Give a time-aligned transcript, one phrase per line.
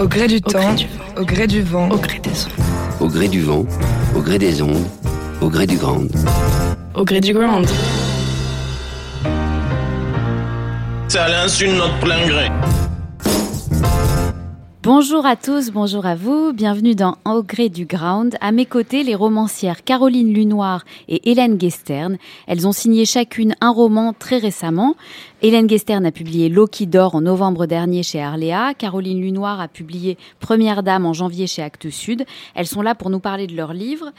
[0.00, 0.76] Au gré du temps,
[1.16, 2.52] au gré du vent, Au gré des ondes.
[3.00, 3.66] Au gré du vent,
[4.14, 4.86] au gré des ondes,
[5.40, 6.02] au gré du grand.
[6.94, 7.66] Au gré du ground.
[11.08, 12.48] C'est à l'insu de notre plein gré.
[14.90, 18.38] Bonjour à tous, bonjour à vous, bienvenue dans Au gré du ground.
[18.40, 22.16] À mes côtés, les romancières Caroline Lunoir et Hélène Guestern.
[22.46, 24.96] Elles ont signé chacune un roman très récemment.
[25.42, 28.72] Hélène Guestern a publié L'eau qui dort en novembre dernier chez Arléa.
[28.72, 32.24] Caroline Lunoir a publié Première dame en janvier chez Actes Sud.
[32.54, 34.14] Elles sont là pour nous parler de leurs livres.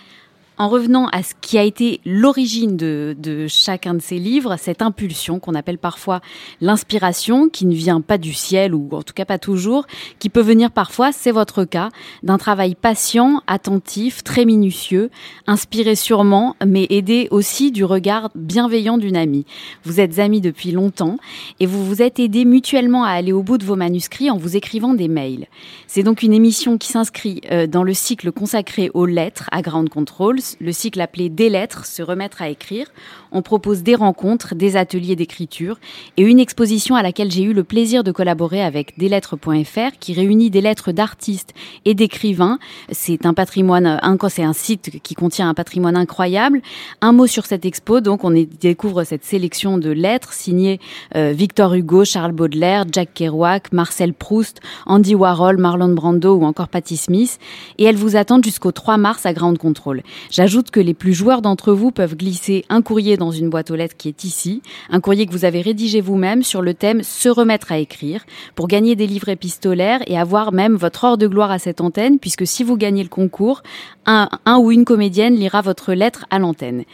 [0.61, 4.81] En revenant à ce qui a été l'origine de, de chacun de ces livres, cette
[4.81, 6.19] impulsion qu'on appelle parfois
[6.59, 9.87] l'inspiration, qui ne vient pas du ciel, ou en tout cas pas toujours,
[10.19, 11.87] qui peut venir parfois, c'est votre cas,
[12.23, 15.11] d'un travail patient, attentif, très minutieux,
[15.47, 19.45] inspiré sûrement, mais aidé aussi du regard bienveillant d'une amie.
[19.85, 21.19] Vous êtes amis depuis longtemps
[21.61, 24.57] et vous vous êtes aidés mutuellement à aller au bout de vos manuscrits en vous
[24.57, 25.47] écrivant des mails.
[25.87, 29.87] C'est donc une émission qui s'inscrit euh, dans le cycle consacré aux lettres à Ground
[29.87, 32.87] Control, le cycle appelé Des lettres, se remettre à écrire.
[33.31, 35.77] On propose des rencontres, des ateliers d'écriture
[36.17, 40.49] et une exposition à laquelle j'ai eu le plaisir de collaborer avec deslettres.fr qui réunit
[40.49, 41.53] des lettres d'artistes
[41.85, 42.57] et d'écrivains.
[42.91, 46.61] C'est un patrimoine, c'est un site qui contient un patrimoine incroyable.
[47.01, 50.79] Un mot sur cette expo, donc on découvre cette sélection de lettres signées
[51.15, 56.67] euh, Victor Hugo, Charles Baudelaire, Jack Kerouac, Marcel Proust, Andy Warhol, Marlon Brando ou encore
[56.67, 57.39] Patti Smith.
[57.77, 60.03] Et elles vous attendent jusqu'au 3 mars à Ground Control.
[60.39, 63.75] J'ajoute que les plus joueurs d'entre vous peuvent glisser un courrier dans une boîte aux
[63.75, 67.27] lettres qui est ici, un courrier que vous avez rédigé vous-même sur le thème Se
[67.27, 68.23] remettre à écrire,
[68.55, 72.19] pour gagner des livres épistolaires et avoir même votre heure de gloire à cette antenne,
[72.19, 73.63] puisque si vous gagnez le concours,
[74.05, 76.85] un, un ou une comédienne lira votre lettre à l'antenne.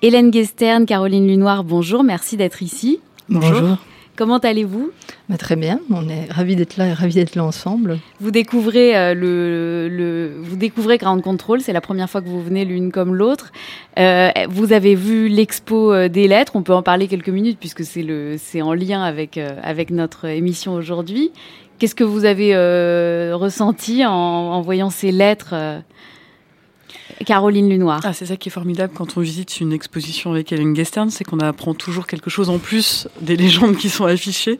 [0.00, 3.00] Hélène Guestern, Caroline Lunoir, bonjour, merci d'être ici.
[3.28, 3.76] Bonjour.
[4.16, 4.92] Comment allez-vous
[5.28, 7.98] Bah, très bien, on est ravis d'être là et ravis d'être là ensemble.
[8.18, 12.42] Vous découvrez euh, le, le, vous découvrez Ground Control, c'est la première fois que vous
[12.42, 13.52] venez l'une comme l'autre.
[13.98, 17.84] Euh, vous avez vu l'expo euh, des lettres, on peut en parler quelques minutes puisque
[17.84, 21.30] c'est le, c'est en lien avec euh, avec notre émission aujourd'hui.
[21.78, 22.56] Qu'est-ce que vous avez
[23.34, 25.54] ressenti en, en voyant ces lettres,
[27.24, 30.74] Caroline Lunoir Ah, c'est ça qui est formidable quand on visite une exposition avec Hélène
[30.74, 34.58] Guestern, c'est qu'on apprend toujours quelque chose en plus des légendes qui sont affichées.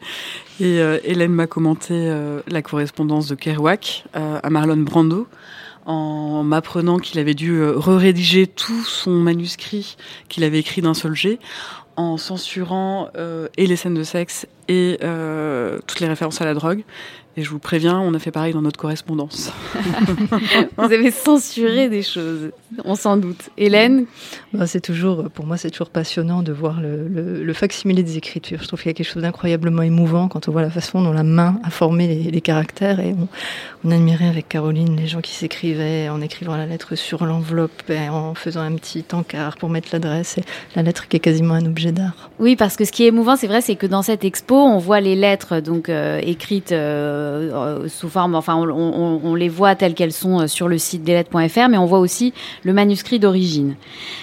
[0.61, 5.27] Et euh, Hélène m'a commenté euh, la correspondance de Kerouac euh, à Marlon Brando
[5.85, 9.97] en m'apprenant qu'il avait dû re-rédiger tout son manuscrit
[10.29, 11.39] qu'il avait écrit d'un seul jet
[11.95, 13.09] en censurant
[13.57, 16.83] et les scènes de sexe et euh, toutes les références à la drogue.
[17.39, 19.53] Et je vous préviens, on a fait pareil dans notre correspondance.
[20.79, 22.51] Vous avez censuré des choses,
[22.83, 23.51] on s'en doute.
[23.59, 24.07] Hélène,
[24.55, 28.17] Bah, c'est toujours, pour moi, c'est toujours passionnant de voir le, le, le facsimilé des
[28.17, 28.63] écritures.
[28.63, 31.13] Je trouve qu'il y a quelque chose d'incroyablement émouvant quand on voit la façon dont
[31.13, 33.01] la main a formé les, les caractères.
[33.01, 33.29] Et on,
[33.85, 38.09] on admirait avec Caroline les gens qui s'écrivaient en écrivant la lettre sur l'enveloppe et
[38.09, 40.39] en faisant un petit encart pour mettre l'adresse.
[40.39, 40.45] Et
[40.75, 42.31] la lettre qui est quasiment un objet d'art.
[42.39, 44.79] Oui, parce que ce qui est émouvant, c'est vrai, c'est que dans cette expo, on
[44.79, 49.95] voit les lettres donc euh, écrites euh, euh, sous forme, enfin, on, les voit telles
[49.95, 53.75] qu'elles sont sur le site deslettres.fr, mais on voit aussi le manuscrit d'origine.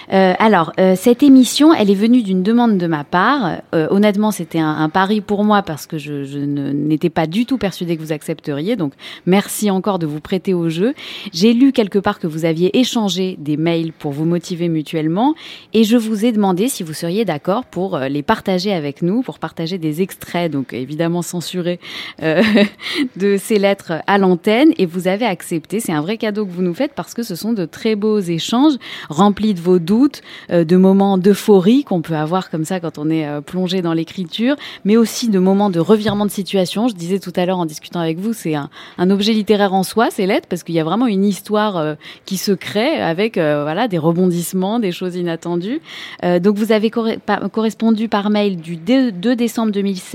[0.08, 3.58] Alors, cette émission, elle est venue d'une demande de ma part.
[3.72, 7.96] Honnêtement, c'était un, pari pour moi parce que je, je n'étais pas du tout persuadée
[7.96, 8.76] que vous accepteriez.
[8.76, 8.92] Donc,
[9.26, 10.94] merci encore de vous prêter au jeu.
[11.32, 15.34] J'ai lu quelque part que vous aviez échangé des mails pour vous motiver mutuellement
[15.72, 19.38] et je vous ai demandé si vous seriez d'accord pour les partager avec nous, pour
[19.38, 21.78] partager des extraits, donc évidemment censurés,
[22.22, 22.42] euh,
[23.16, 24.72] de ces lettres à l'antenne.
[24.78, 25.80] Et vous avez accepté.
[25.80, 28.20] C'est un vrai cadeau que vous nous faites parce que ce sont de très beaux
[28.20, 28.74] échanges
[29.08, 33.10] remplis de vos doutes, euh, de moments d'euphorie qu'on peut avoir comme ça quand on
[33.10, 36.88] est euh, plongé dans l'écriture, mais aussi de moments de revirement de situation.
[36.88, 38.70] Je disais tout à l'heure en discutant avec vous, c'est un,
[39.10, 42.52] objet littéraire en soi, ces lettres, parce qu'il y a vraiment une histoire qui se
[42.52, 45.80] crée avec voilà des rebondissements, des choses inattendues.
[46.22, 50.13] Donc vous avez correspondu par mail du 2 2 décembre 2016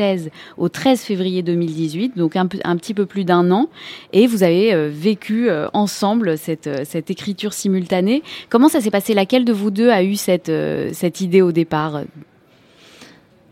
[0.58, 3.70] au 13 février 2018, donc un, un petit peu plus d'un an,
[4.14, 8.24] et vous avez euh, vécu euh, ensemble cette, euh, cette écriture simultanée.
[8.50, 9.14] Comment ça s'est passé?
[9.14, 10.52] Laquelle de vous deux a eu cette,
[10.94, 12.02] cette idée au départ?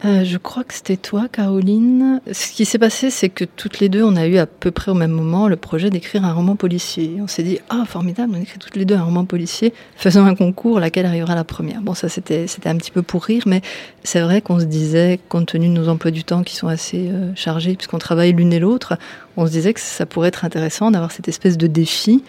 [0.05, 2.21] Euh, je crois que c'était toi, Caroline.
[2.31, 4.91] Ce qui s'est passé, c'est que toutes les deux, on a eu à peu près
[4.91, 7.17] au même moment le projet d'écrire un roman policier.
[7.19, 10.35] On s'est dit, ah, formidable, on écrit toutes les deux un roman policier, faisons un
[10.35, 11.81] concours, laquelle arrivera la première.
[11.81, 13.61] Bon, ça, c'était, c'était un petit peu pour rire, mais
[14.03, 17.09] c'est vrai qu'on se disait, compte tenu de nos emplois du temps qui sont assez
[17.09, 18.99] euh, chargés, puisqu'on travaille l'une et l'autre,
[19.35, 22.23] on se disait que ça pourrait être intéressant d'avoir cette espèce de défi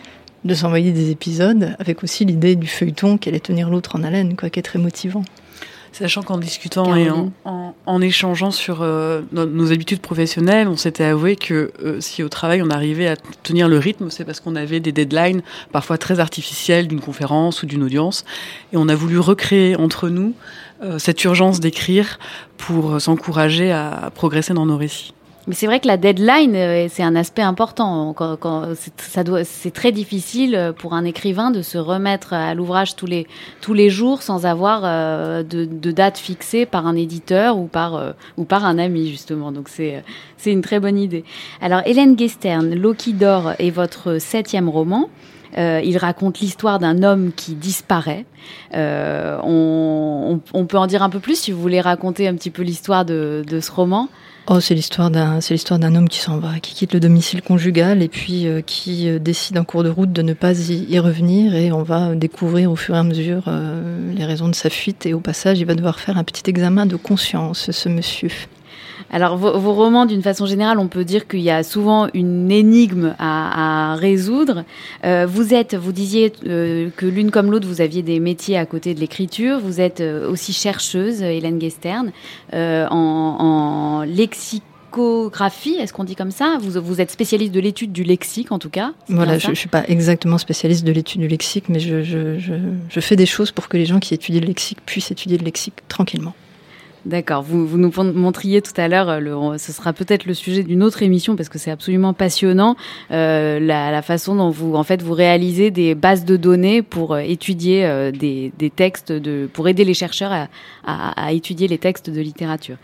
[0.44, 4.36] de s'envoyer des épisodes, avec aussi l'idée du feuilleton qui allait tenir l'autre en haleine,
[4.36, 5.24] quoi, qui est très motivant.
[5.92, 7.08] Sachant qu'en discutant et
[7.44, 12.62] en, échangeant sur euh, nos, habitudes professionnelles, on s'était avoué que euh, si au travail
[12.62, 15.42] on arrivait à tenir le rythme, c'est parce qu'on avait des deadlines
[15.72, 18.24] parfois très artificielles d'une conférence ou d'une audience.
[18.72, 20.34] Et on a voulu recréer entre nous
[20.82, 22.18] euh, cette urgence d'écrire
[22.56, 25.12] pour s'encourager à progresser dans nos récits.
[25.48, 28.14] Mais c'est vrai que la deadline, euh, c'est un aspect important.
[29.44, 33.26] c'est très difficile euh, pour un écrivain de se remettre à l'ouvrage tous les,
[33.62, 38.44] tous les jours sans avoir euh, de, date fixée par un éditeur ou par, ou
[38.44, 39.50] par un ami, justement.
[39.50, 40.04] Donc c'est,
[40.36, 41.24] c'est une très bonne idée.
[41.62, 45.08] Alors, Hélène Gestern, L'eau qui dort est votre septième roman.
[45.56, 48.26] il raconte l'histoire d'un homme qui disparaît.
[48.74, 53.06] on, peut en dire un peu plus si vous voulez raconter un petit peu l'histoire
[53.06, 54.10] de, de ce roman?
[54.50, 57.42] Oh, c'est l'histoire d'un, c'est l'histoire d'un homme qui s'en va, qui quitte le domicile
[57.42, 60.98] conjugal et puis euh, qui euh, décide en cours de route de ne pas y,
[60.98, 64.70] revenir et on va découvrir au fur et à mesure euh, les raisons de sa
[64.70, 68.30] fuite et au passage il va devoir faire un petit examen de conscience, ce monsieur.
[69.10, 73.14] Alors vos, romans, d'une façon générale, on peut dire qu'il y a souvent une énigme
[73.18, 74.64] à, résoudre.
[75.04, 78.66] Euh, vous êtes, vous disiez euh, que l'une comme l'autre, vous aviez des métiers à
[78.66, 79.60] côté de l'écriture.
[79.60, 82.10] Vous êtes euh, aussi chercheuse, Hélène Gestern,
[82.52, 86.58] en, en lexicographie, est-ce qu'on dit comme ça?
[86.60, 88.92] Vous, vous êtes spécialiste de l'étude du lexique, en tout cas?
[89.08, 93.16] Voilà, je ne suis pas exactement spécialiste de l'étude du lexique, mais je, je, fais
[93.16, 96.34] des choses pour que les gens qui étudient le lexique puissent étudier le lexique tranquillement.
[97.06, 97.42] D'accord.
[97.42, 101.02] Vous, vous, nous montriez tout à l'heure, euh, ce sera peut-être le sujet d'une autre
[101.02, 102.76] émission parce que c'est absolument passionnant
[103.12, 107.14] euh, la, la, façon dont vous en fait vous réalisez des bases de données pour
[107.14, 110.48] euh, étudier euh, des, des, textes de, pour aider les chercheurs à,
[110.84, 112.76] à, à étudier les textes de littérature.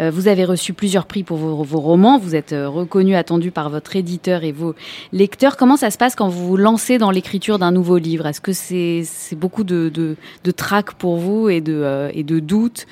[0.00, 2.18] Euh, vous avez reçu plusieurs prix pour vos, vos romans.
[2.18, 4.74] Vous êtes reconnu, attendu par votre éditeur et vos
[5.12, 5.56] lecteurs.
[5.56, 8.26] Comment ça se passe quand vous vous lancez dans l'écriture d'un nouveau livre?
[8.26, 12.86] Est-ce que c'est beaucoup de, de, de trac pour vous et de, et de doutes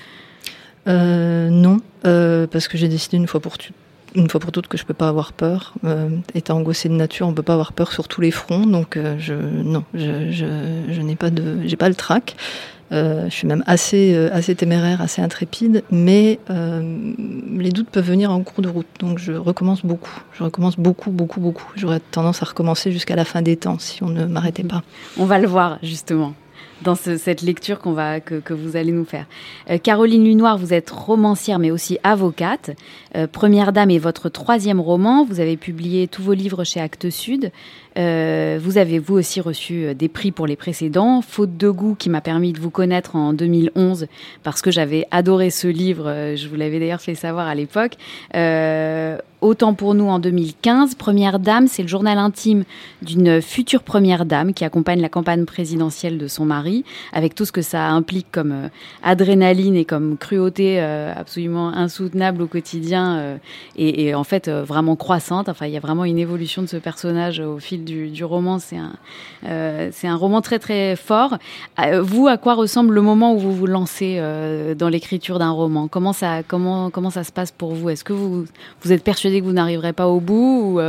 [0.89, 3.57] non, euh, parce que j'ai décidé une fois pour
[4.15, 5.75] une fois pour toutes que je peux pas avoir peur.
[5.85, 8.97] Euh, étant angoissée de nature, on peut pas avoir peur sur tous les fronts, donc
[8.97, 12.35] non, je, je, n'ai pas de, j'ai pas le trac.
[12.91, 18.63] je suis même assez assez téméraire, assez intrépide, mais les doutes peuvent venir en cours
[18.63, 20.23] de route, donc je recommence beaucoup.
[20.33, 21.71] Je recommence beaucoup, beaucoup, beaucoup.
[21.77, 24.83] J'aurais tendance à recommencer jusqu'à la fin des temps si on ne m'arrêtait pas.
[25.19, 26.33] On va le voir justement
[26.83, 29.27] dans cette lecture qu'on va que, vous allez nous faire.
[29.71, 32.71] Euh, Caroline Lunoir, vous êtes romancière mais aussi avocate.
[33.17, 35.25] Euh, Première Dame est votre troisième roman.
[35.25, 37.53] Vous avez publié tous vos livres chez Actes Sud.
[37.99, 41.21] Euh, vous avez vous aussi reçu euh, des prix pour les précédents.
[41.21, 44.07] Faute de goût qui m'a permis de vous connaître en 2011
[44.45, 46.05] parce que j'avais adoré ce livre.
[46.07, 47.95] Euh, je vous l'avais d'ailleurs fait savoir à l'époque.
[49.41, 50.97] Autant pour nous en 2015.
[50.97, 52.65] Première Dame, c'est le journal intime
[53.03, 57.53] d'une future Première Dame qui accompagne la campagne présidentielle de son mari, avec tout ce
[57.53, 58.69] que ça implique comme
[59.05, 63.39] adrénaline et comme cruauté absolument insoutenable au quotidien
[63.77, 65.49] et, et, en fait vraiment croissante.
[65.49, 68.59] Enfin, il y a vraiment une évolution de ce personnage au fil du, roman.
[68.59, 68.93] C'est un,
[69.47, 71.39] euh, un roman très très fort.
[71.81, 75.51] Euh, vous, à quoi ressemble le moment où vous vous lancez euh, dans l'écriture d'un
[75.51, 75.89] roman?
[75.89, 77.91] Comment ça, comment, comment ça se passe pour vous?
[77.91, 78.47] Est-ce que vous,
[78.83, 80.81] vous êtes persuadé que vous n'arriverez pas au bout ou,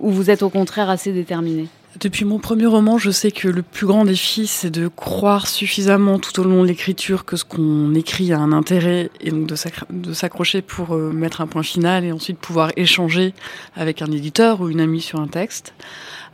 [0.00, 1.68] ou vous êtes au contraire assez déterminé?
[2.00, 6.18] Depuis mon premier roman, je sais que le plus grand défi, c'est de croire suffisamment
[6.18, 10.12] tout au long de l'écriture que ce qu'on écrit a un intérêt et donc de
[10.12, 13.34] s'accrocher pour mettre un point final et ensuite pouvoir échanger
[13.76, 15.74] avec un éditeur ou une amie sur un texte.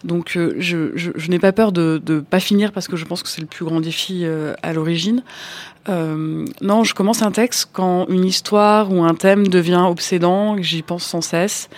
[0.04, 3.28] Donc euh, je, n'ai pas peur de ne pas finir parce que je pense que
[3.28, 5.22] c'est le plus grand défi euh, à l'origine.
[5.88, 10.82] Euh, non, je commence un texte quand une histoire ou un thème devient obsédant, j'y
[10.82, 11.68] pense sans cesse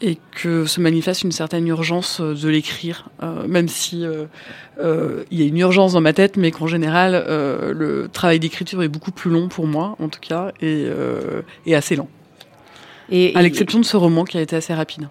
[0.00, 5.42] et que se manifeste une certaine urgence de l'écrire, euh, même si euh, il y
[5.42, 9.30] a une urgence dans ma tête, mais qu'en général le travail d'écriture est beaucoup plus
[9.30, 10.86] long pour moi, en tout cas, et,
[11.66, 12.08] et assez lent.
[13.10, 15.08] Et, à l'exception de ce roman qui a été assez rapide.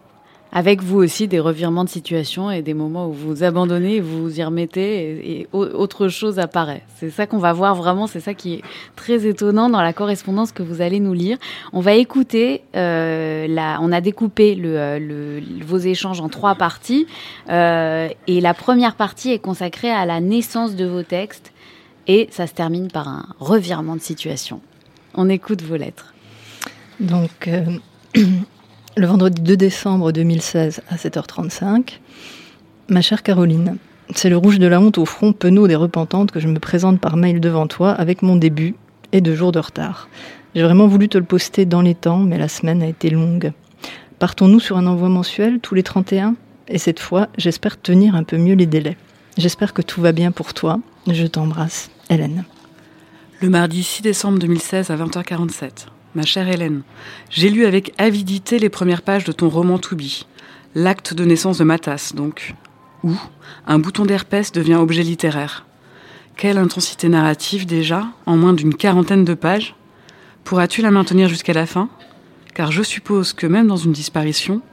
[0.51, 4.43] Avec vous aussi des revirements de situation et des moments où vous abandonnez, vous y
[4.43, 6.83] remettez et, autre chose apparaît.
[6.95, 8.61] C'est ça qu'on va voir vraiment, c'est ça qui est
[8.95, 11.37] très étonnant dans la correspondance que vous allez nous lire.
[11.73, 13.47] On va écouter, euh,
[13.81, 17.07] on a découpé euh, vos échanges en trois parties
[17.49, 21.51] euh, et la première partie est consacrée à la naissance de vos textes
[22.07, 24.61] et ça se termine par un revirement de situation.
[25.13, 26.13] On écoute vos lettres.
[26.99, 27.63] Donc, euh,
[28.97, 31.99] le vendredi 2 décembre 2016 à 7h35,
[32.89, 33.77] ma chère Caroline,
[34.15, 36.99] c'est le rouge de la honte au front penaud des repentantes que je me présente
[36.99, 38.73] par mail devant toi avec mon début
[39.11, 40.09] et deux jours de retard.
[40.55, 43.51] J'ai vraiment voulu te le poster dans les temps, mais la semaine a été longue.
[44.17, 46.35] Partons-nous sur un envoi mensuel tous les 31
[46.67, 48.97] Et cette fois, j'espère tenir un peu mieux les délais.
[49.37, 50.79] J'espère que tout va bien pour toi.
[51.05, 52.45] Je t'embrasse, Hélène.
[53.41, 55.85] Le mardi 6 décembre 2016 à 20h47.
[56.17, 56.81] Ma chère Hélène,
[57.29, 60.25] j'ai lu avec avidité les premières pages de ton roman To Be.
[60.73, 62.55] L'acte de naissance de Matas, donc.
[63.03, 63.13] Où
[63.67, 65.67] un bouton d'herpès devient objet littéraire.
[66.35, 69.75] Quelle intensité narrative déjà, en moins d'une quarantaine de pages
[70.43, 71.87] Pourras-tu la maintenir jusqu'à la fin?
[72.55, 74.63] Car je suppose que même dans une disparition,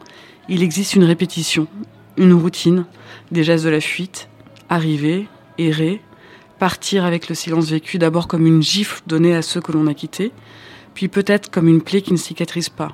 [0.48, 1.68] il existe une répétition,
[2.16, 2.86] une routine,
[3.32, 4.30] des gestes de la fuite,
[4.70, 6.00] arriver, errer,
[6.58, 9.92] partir avec le silence vécu d'abord comme une gifle donnée à ceux que l'on a
[9.92, 10.32] quittés,
[10.94, 12.92] puis peut-être comme une plaie qui ne cicatrise pas.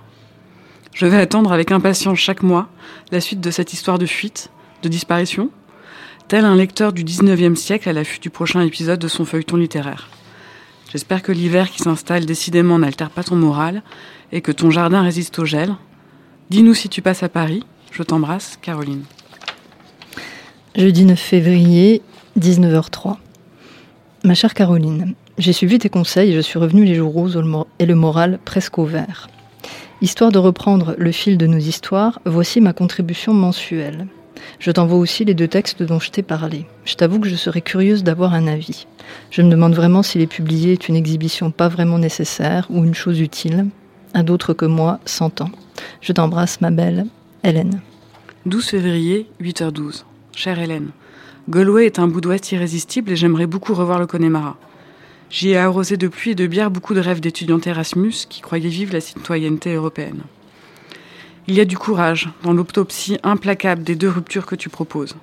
[0.92, 2.68] Je vais attendre avec impatience chaque mois
[3.12, 4.50] la suite de cette histoire de fuite,
[4.82, 5.50] de disparition,
[6.28, 10.08] tel un lecteur du 19e siècle à l'affût du prochain épisode de son feuilleton littéraire.
[10.92, 13.82] J'espère que l'hiver qui s'installe décidément n'altère pas ton moral
[14.32, 15.74] et que ton jardin résiste au gel.
[16.50, 17.64] Dis-nous si tu passes à Paris.
[17.92, 19.04] Je t'embrasse, Caroline.
[20.76, 22.02] Jeudi 9 février,
[22.38, 23.16] 19h03.
[24.24, 27.42] Ma chère Caroline, j'ai suivi tes conseils et je suis revenue les jours roses
[27.78, 29.28] et le moral presque au vert.
[30.02, 34.06] Histoire de reprendre le fil de nos histoires, voici ma contribution mensuelle.
[34.58, 36.66] Je t'envoie aussi les deux textes dont je t'ai parlé.
[36.84, 38.86] Je t'avoue que je serais curieuse d'avoir un avis.
[39.30, 42.94] Je me demande vraiment si les publier est une exhibition pas vraiment nécessaire ou une
[42.94, 43.66] chose utile.
[44.14, 45.50] À d'autres que moi, s'entend.
[46.00, 47.06] Je t'embrasse, ma belle
[47.44, 47.80] Hélène.
[48.46, 50.04] 12 février, 8h12.
[50.32, 50.90] Chère Hélène,
[51.48, 54.56] Galway est un bout d'ouest irrésistible et j'aimerais beaucoup revoir le Connemara.
[55.30, 58.68] J'y ai arrosé de pluie et de bière beaucoup de rêves d'étudiants Erasmus qui croyaient
[58.68, 60.22] vivre la citoyenneté européenne.
[61.46, 65.14] Il y a du courage dans l'autopsie implacable des deux ruptures que tu proposes.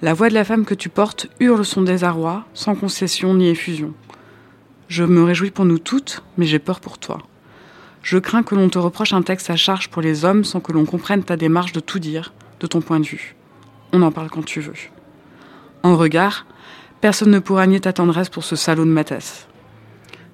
[0.00, 3.92] La voix de la femme que tu portes hurle son désarroi, sans concession ni effusion.
[4.88, 7.18] Je me réjouis pour nous toutes, mais j'ai peur pour toi.
[8.02, 10.72] Je crains que l'on te reproche un texte à charge pour les hommes sans que
[10.72, 13.36] l'on comprenne ta démarche de tout dire, de ton point de vue.
[13.92, 14.74] On en parle quand tu veux.
[15.82, 16.46] En regard,
[17.04, 19.46] personne ne pourra nier ta tendresse pour ce salaud de Matès.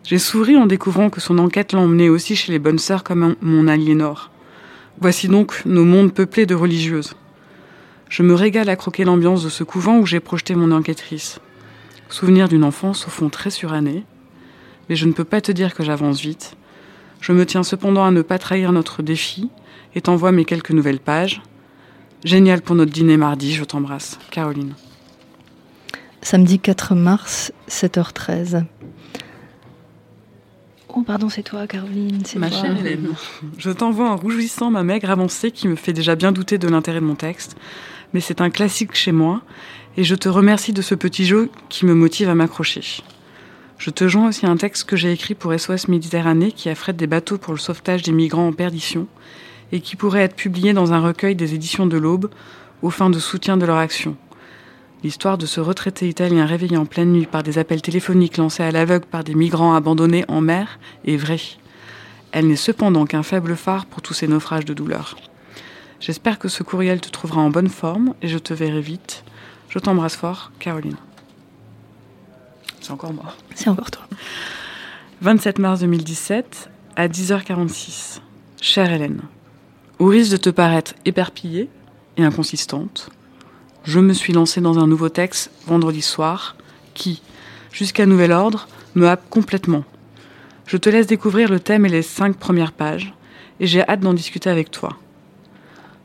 [0.05, 3.67] J'ai souri en découvrant que son enquête l'emmenait aussi chez les bonnes sœurs comme mon
[3.67, 4.31] Aliénor.
[5.00, 7.15] Voici donc nos mondes peuplés de religieuses.
[8.09, 11.41] Je me régale à croquer l'ambiance de ce couvent où j'ai projeté mon enquêtrice.
[12.09, 14.05] Souvenir d'une enfance au fond très surannée.
[14.89, 16.57] Mais je ne peux pas te dire que j'avance vite.
[17.21, 19.50] Je me tiens cependant à ne pas trahir notre défi
[19.97, 21.43] et t'envoie mes quelques nouvelles pages.
[22.23, 24.21] Génial pour notre dîner mardi, je t'embrasse.
[24.31, 24.75] Caroline.
[26.23, 28.65] Samedi 4 mars, 7h13.
[30.95, 32.23] Oh, pardon, c'est toi, Caroline.
[32.25, 33.15] C'est ma chère Hélène.
[33.57, 37.00] Je t'envoie en rougissant ma maigre avancée qui me fait déjà bien douter de l'intérêt
[37.00, 37.57] de mon texte.
[38.12, 39.41] Mais c'est un classique chez moi
[39.97, 43.03] et je te remercie de ce petit jeu qui me motive à m'accrocher.
[43.79, 47.07] Je te joins aussi un texte que j'ai écrit pour SOS Méditerranée qui affrète des
[47.07, 49.07] bateaux pour le sauvetage des migrants en perdition
[49.73, 52.31] et qui pourrait être publié dans un recueil des éditions de l'Aube
[52.83, 54.17] aux fins de soutien de leur action.
[55.02, 58.71] L'histoire de ce retraité italien réveillé en pleine nuit par des appels téléphoniques lancés à
[58.71, 61.40] l'aveugle par des migrants abandonnés en mer est vraie.
[62.33, 65.16] Elle n'est cependant qu'un faible phare pour tous ces naufrages de douleur.
[66.00, 69.25] J'espère que ce courriel te trouvera en bonne forme et je te verrai vite.
[69.71, 70.97] Je t'embrasse fort, Caroline.
[72.80, 73.35] C'est encore moi.
[73.54, 74.07] C'est encore toi.
[75.23, 78.21] 27 mars 2017, à 10h46.
[78.61, 79.23] Chère Hélène,
[79.99, 81.69] au risque de te paraître éparpillée
[82.16, 83.11] et inconsistante,
[83.85, 86.57] je me suis lancée dans un nouveau texte vendredi soir
[86.95, 87.23] qui,
[87.73, 89.85] jusqu'à nouvel ordre, me happe complètement.
[90.67, 93.15] Je te laisse découvrir le thème et les cinq premières pages,
[93.59, 94.97] et j'ai hâte d'en discuter avec toi.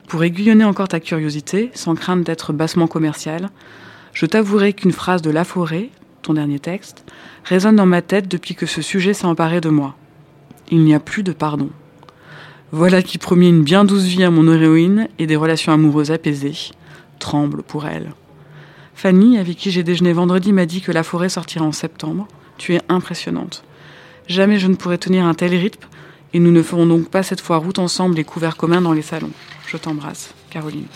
[0.08, 3.50] Pour aiguillonner encore ta curiosité, sans crainte d'être bassement commercial,
[4.14, 5.90] je t'avouerai qu'une phrase de La Forêt,
[6.22, 7.04] ton dernier texte,
[7.44, 9.96] résonne dans ma tête depuis que ce sujet s'est emparé de moi.
[10.72, 11.70] Il n'y a plus de pardon.
[12.72, 16.72] Voilà qui promet une bien douce vie à mon héroïne et des relations amoureuses apaisées,
[17.20, 18.14] tremble pour elle.
[18.94, 22.28] Fanny, avec qui j'ai déjeuné vendredi, m'a dit que la forêt sortira en septembre.
[22.58, 23.64] Tu es impressionnante.
[24.28, 25.88] Jamais je ne pourrais tenir un tel rythme,
[26.34, 29.02] et nous ne ferons donc pas cette fois route ensemble les couverts communs dans les
[29.02, 29.32] salons.
[29.68, 30.88] Je t'embrasse, Caroline.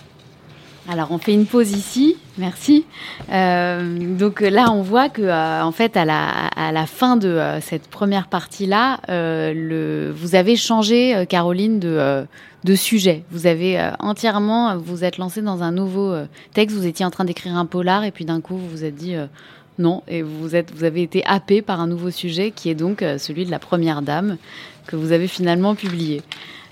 [0.92, 2.84] Alors on fait une pause ici, merci.
[3.32, 7.28] Euh, donc là on voit que euh, en fait à la, à la fin de
[7.28, 12.26] euh, cette première partie là, le, vous avez changé Caroline de,
[12.64, 13.24] de sujet.
[13.30, 16.16] Vous avez entièrement, vous êtes lancé dans un nouveau
[16.54, 16.76] texte.
[16.76, 19.14] Vous étiez en train d'écrire un polar et puis d'un coup vous vous êtes dit
[19.78, 23.06] Non, et vous, êtes, vous avez été happé par un nouveau sujet qui est donc
[23.20, 24.38] celui de la Première Dame
[24.88, 26.24] que vous avez finalement publié.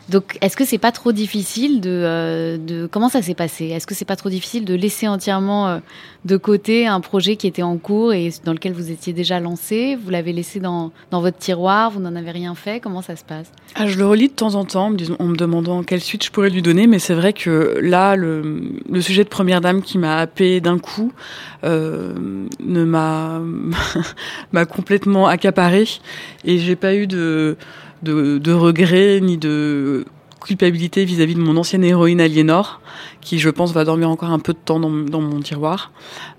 [0.09, 3.65] Donc, est-ce que c'est pas trop difficile de, euh, de comment ça s'est passé?
[3.65, 5.79] Est-ce que c'est pas trop difficile de laisser entièrement euh,
[6.23, 9.97] de côté un projet qui était en cours et dans lequel vous étiez déjà lancé?
[10.01, 12.79] Vous l'avez laissé dans, dans votre tiroir Vous n'en avez rien fait?
[12.79, 13.51] Comment ça se passe?
[13.75, 16.49] Ah, Je le relis de temps en temps, en me demandant quelle suite je pourrais
[16.49, 16.87] lui donner.
[16.87, 20.79] Mais c'est vrai que là, le, le, sujet de Première Dame qui m'a happé d'un
[20.79, 21.11] coup
[21.65, 22.13] euh,
[22.63, 23.41] ne m'a
[24.53, 25.85] m'a complètement accaparé
[26.45, 27.57] et j'ai pas eu de
[28.03, 30.05] de, de regrets ni de
[30.47, 32.79] culpabilité vis-à-vis de mon ancienne héroïne Aliénor,
[33.21, 35.91] qui je pense va dormir encore un peu de temps dans, mon tiroir.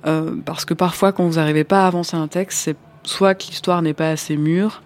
[0.06, 3.46] Euh, parce que parfois, quand vous n'arrivez pas à avancer un texte, c'est soit que
[3.46, 4.82] l'histoire n'est pas assez mûre,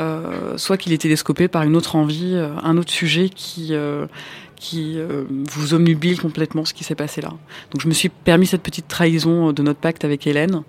[0.00, 3.74] euh, soit qu'il est télescopé par une autre envie, euh, un autre sujet qui,
[4.56, 7.30] qui euh, vous omnubile complètement ce qui s'est passé là.
[7.72, 10.62] Donc je me suis permis cette petite trahison de notre pacte avec Hélène,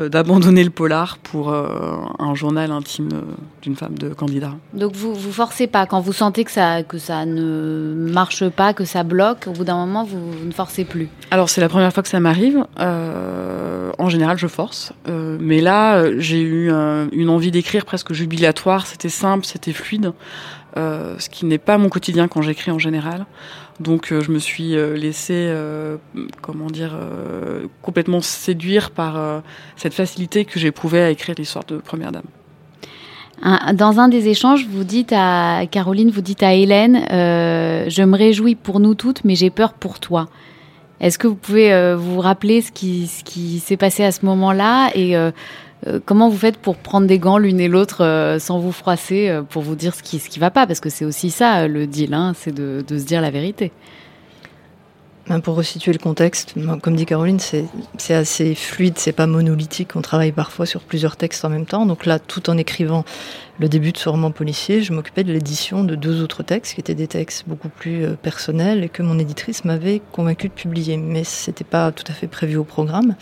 [0.00, 1.66] euh, d'abandonner le polar pour euh,
[2.18, 3.08] un journal intime
[3.62, 4.54] d'une femme de candidat.
[4.74, 8.74] Donc vous vous forcez pas quand vous sentez que ça que ça ne marche pas,
[8.74, 9.46] que ça bloque.
[9.46, 11.08] Au bout d'un moment, vous, vous, ne forcez plus.
[11.30, 12.64] Alors c'est la première fois que ça m'arrive.
[12.78, 16.70] en général, je force, mais là, j'ai eu
[17.12, 18.86] une envie d'écrire presque jubilatoire.
[18.86, 20.12] C'était simple, c'était fluide.
[20.78, 23.26] Euh, ce qui n'est pas mon quotidien quand j'écris en général.
[23.80, 25.52] Donc euh, je me suis euh, laissée,
[26.40, 26.98] comment dire,
[27.82, 29.42] complètement séduire par
[29.76, 32.24] cette facilité que j'éprouvais à écrire l'histoire de Première Dame.
[33.74, 38.54] Dans un des échanges, vous dites à Caroline, vous dites à Hélène, je me réjouis
[38.54, 40.28] pour nous toutes, mais j'ai peur pour toi.
[41.00, 44.90] Est-ce que vous pouvez vous rappeler ce qui, ce qui s'est passé à ce moment-là
[44.94, 45.16] et
[46.04, 49.42] comment vous faites pour prendre des gants l'une et l'autre euh, sans vous froisser euh,
[49.42, 50.66] pour vous dire ce qui ce qui va pas?
[50.66, 53.72] Parce que c'est aussi ça le deal, hein, c'est de, de, se dire la vérité.
[55.28, 59.94] Ben, pour resituer le contexte, comme dit Caroline, c'est assez fluide, c'est pas monolithique.
[59.94, 61.86] On travaille parfois sur plusieurs textes en même temps.
[61.86, 63.04] Donc là, tout en écrivant
[63.60, 66.80] le début de ce roman policier, je m'occupais de l'édition de deux autres textes qui
[66.80, 70.96] étaient des textes beaucoup plus euh, personnels et que mon éditrice m'avait convaincu de publier.
[70.96, 73.14] Mais c'était pas tout à fait prévu au programme.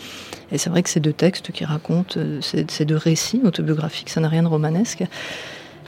[0.51, 4.21] Et c'est vrai que ces deux textes qui racontent, euh, ces deux récits autobiographiques, ça
[4.21, 5.03] n'a rien de romanesque,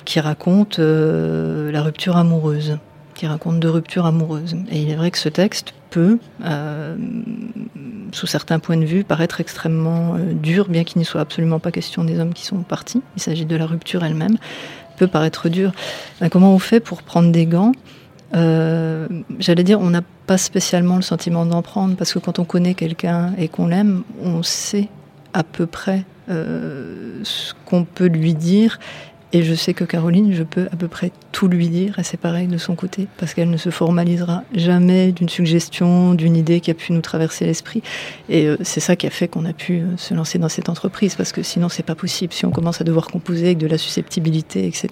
[0.05, 2.77] qui racontent euh, la rupture amoureuse
[3.23, 4.53] qui raconte deux ruptures amoureuses.
[4.69, 6.97] Et il est vrai que ce texte peut, euh,
[8.11, 11.71] sous certains points de vue, paraître extrêmement euh, dur, bien qu'il n'y soit absolument pas
[11.71, 13.01] question des hommes qui sont partis.
[13.15, 14.35] Il s'agit de la rupture elle-même.
[14.97, 15.71] Peut paraître dur.
[16.19, 17.71] Ben, comment on fait pour prendre des gants?
[18.35, 19.07] Euh,
[19.39, 22.73] J'allais dire, on n'a pas spécialement le sentiment d'en prendre, parce que quand on connaît
[22.73, 24.89] quelqu'un et qu'on l'aime, on sait
[25.33, 28.79] à peu près ce qu'on peut lui dire
[29.33, 32.19] et je sais que Caroline, je peux à peu près tout lui dire, et c'est
[32.19, 36.69] pareil de son côté, parce qu'elle ne se formalisera jamais d'une suggestion, d'une idée qui
[36.69, 37.81] a pu nous traverser l'esprit.
[38.29, 40.69] Et euh, c'est ça qui a fait qu'on a pu euh, se lancer dans cette
[40.69, 42.31] entreprise, parce que sinon c'est pas possible.
[42.31, 44.87] Si on commence à devoir composer avec de la susceptibilité, etc.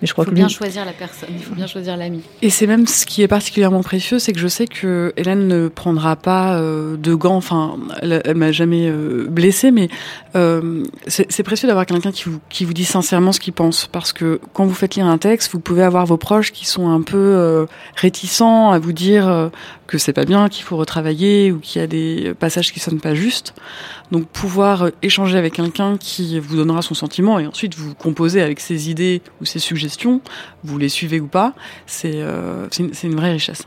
[0.00, 2.22] Mais je crois il faut bien choisir la personne, il faut bien choisir l'ami.
[2.42, 5.66] Et c'est même ce qui est particulièrement précieux, c'est que je sais que Hélène ne
[5.66, 7.34] prendra pas euh, de gants.
[7.34, 9.88] Enfin, elle, elle m'a jamais blessée, mais
[11.08, 14.40] c'est précieux d'avoir quelqu'un qui vous, qui vous dit sincèrement ce qu'il pense parce que
[14.52, 17.16] quand vous faites lire un texte, vous pouvez avoir vos proches qui sont un peu
[17.16, 19.48] euh, réticents à vous dire euh,
[19.86, 23.00] que c'est pas bien, qu'il faut retravailler ou qu'il y a des passages qui sonnent
[23.00, 23.54] pas justes.
[24.10, 28.42] Donc pouvoir euh, échanger avec quelqu'un qui vous donnera son sentiment et ensuite vous composer
[28.42, 30.20] avec ses idées ou ses suggestions,
[30.62, 31.54] vous les suivez ou pas,
[31.86, 32.20] c'est
[32.78, 33.64] une, une vraie richesse.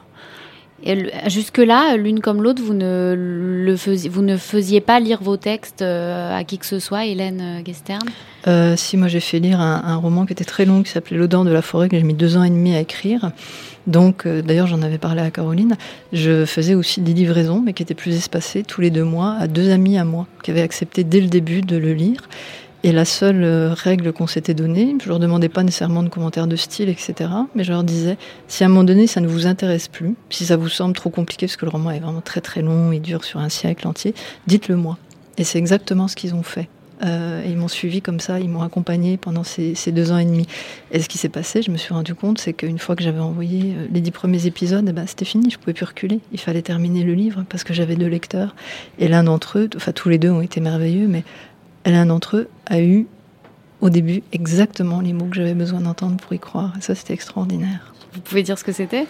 [1.28, 6.44] Jusque-là, l'une comme l'autre, vous ne faisiez, vous ne faisiez pas lire vos textes à
[6.46, 8.08] qui que ce soit, Hélène Gestern?
[8.48, 11.44] Euh, si moi j'ai fait lire un, roman qui était très long, qui s'appelait L'odeur
[11.44, 13.32] de la forêt, que j'ai mis deux ans et demi à écrire.
[13.88, 15.76] Donc, euh, d'ailleurs, j'en avais parlé à Caroline.
[16.14, 19.48] Je faisais aussi des livraisons, mais qui étaient plus espacées, tous les deux mois, à
[19.48, 22.28] deux amis à moi, qui avaient accepté dès le début de le lire.
[22.84, 26.48] Et la seule euh, règle qu'on s'était donnée, je leur demandais pas nécessairement de commentaires
[26.48, 27.30] de style, etc.
[27.56, 30.46] Mais je leur disais, si à un moment donné ça ne vous intéresse plus, si
[30.46, 33.02] ça vous semble trop compliqué, parce que le roman est vraiment très très long, il
[33.02, 34.14] dure sur un siècle entier,
[34.46, 34.98] dites-le moi.
[35.38, 36.70] Et c'est exactement ce qu'ils ont fait.
[37.04, 40.48] Euh, ils m'ont suivi comme ça, ils m'ont accompagné pendant ces, deux ans et demi.
[40.92, 43.20] Et ce qui s'est passé, je me suis rendu compte, c'est qu'une fois que j'avais
[43.20, 46.20] envoyé euh, les dix premiers épisodes, eh ben, c'était fini, je pouvais plus reculer.
[46.32, 48.56] Il fallait terminer le livre parce que j'avais deux lecteurs.
[48.98, 51.24] Et l'un d'entre eux, enfin tous les deux ont été merveilleux, mais
[51.92, 53.08] l'un d'entre eux a eu
[53.82, 56.74] au début exactement les mots que j'avais besoin d'entendre pour y croire.
[56.78, 57.94] Et ça, c'était extraordinaire.
[58.14, 59.06] Vous pouvez dire ce que c'était?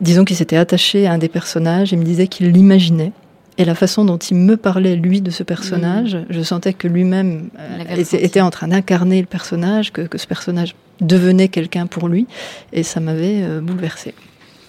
[0.00, 3.12] Disons qu'il s'était attaché à un des personnages et me disait qu'il l'imaginait
[3.58, 7.50] et la façon dont il me parlait, lui, de ce personnage, je sentais que lui-même
[7.58, 12.26] euh, était, en train d'incarner le personnage, que, ce personnage devenait quelqu'un pour lui,
[12.72, 13.50] et ça m'avait bouleversé.
[13.50, 14.14] Euh, bouleversée.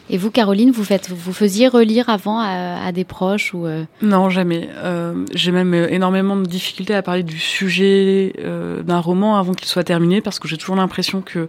[0.10, 4.30] Et vous, Caroline, vous, faites, vous faisiez relire avant à, des proches ou euh Non,
[4.30, 4.70] jamais.
[4.76, 9.68] Euh, J'ai même énormément de difficultés à parler du sujet euh, d'un roman avant qu'il
[9.68, 11.48] soit terminé, parce que j'ai toujours l'impression que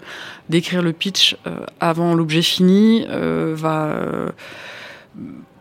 [0.49, 1.37] d'écrire le pitch
[1.81, 4.33] avant l'objet fini va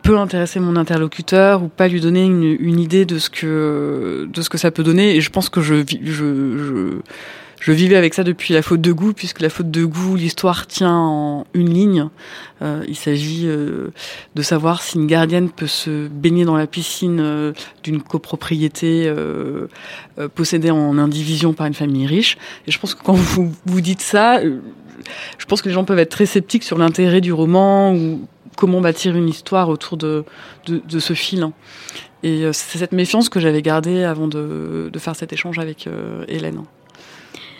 [0.02, 4.50] peut intéresser mon interlocuteur ou pas lui donner une, idée de ce que de ce
[4.50, 5.16] que ça peut donner.
[5.16, 5.82] Et je pense que je
[7.64, 10.66] je vivais avec ça depuis la faute de goût, puisque la faute de goût, l'histoire
[10.66, 12.10] tient en une ligne.
[12.60, 13.88] Euh, il s'agit euh,
[14.34, 19.68] de savoir si une gardienne peut se baigner dans la piscine euh, d'une copropriété euh,
[20.18, 22.36] euh, possédée en indivision par une famille riche.
[22.66, 25.98] Et je pense que quand vous vous dites ça, je pense que les gens peuvent
[25.98, 30.26] être très sceptiques sur l'intérêt du roman ou comment bâtir une histoire autour de,
[30.66, 31.48] de, de ce fil.
[32.22, 35.88] Et c'est cette méfiance que j'avais gardée avant de, de, faire cet échange avec
[36.28, 36.64] Hélène.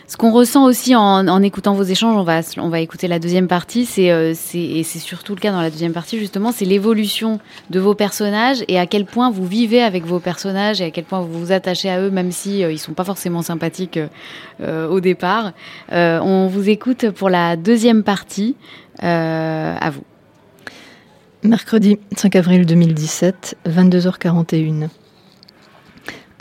[0.07, 3.47] Ce qu'on ressent aussi en, écoutant vos échanges, on va, on va écouter la deuxième
[3.47, 7.39] partie, c'est, euh, et c'est surtout le cas dans la deuxième partie justement, c'est l'évolution
[7.71, 11.05] de vos personnages et à quel point vous vivez avec vos personnages et à quel
[11.05, 13.99] point vous vous attachez à eux, même si euh, ils sont pas forcément sympathiques
[14.61, 15.53] euh, au départ.
[15.91, 18.55] Euh, on vous écoute pour la deuxième partie.
[19.03, 20.03] Euh, à vous.
[21.43, 24.87] Mercredi 5 avril 2017, 22h41.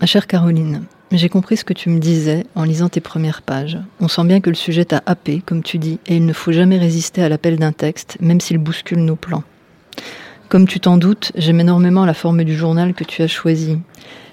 [0.01, 3.79] Ma chère Caroline, j'ai compris ce que tu me disais en lisant tes premières pages.
[4.01, 6.53] On sent bien que le sujet t'a happé, comme tu dis, et il ne faut
[6.53, 9.45] jamais résister à l'appel d'un texte, même s'il bouscule nos plans.
[10.49, 13.79] Comme tu t'en doutes, j'aime énormément la forme du journal que tu as choisi.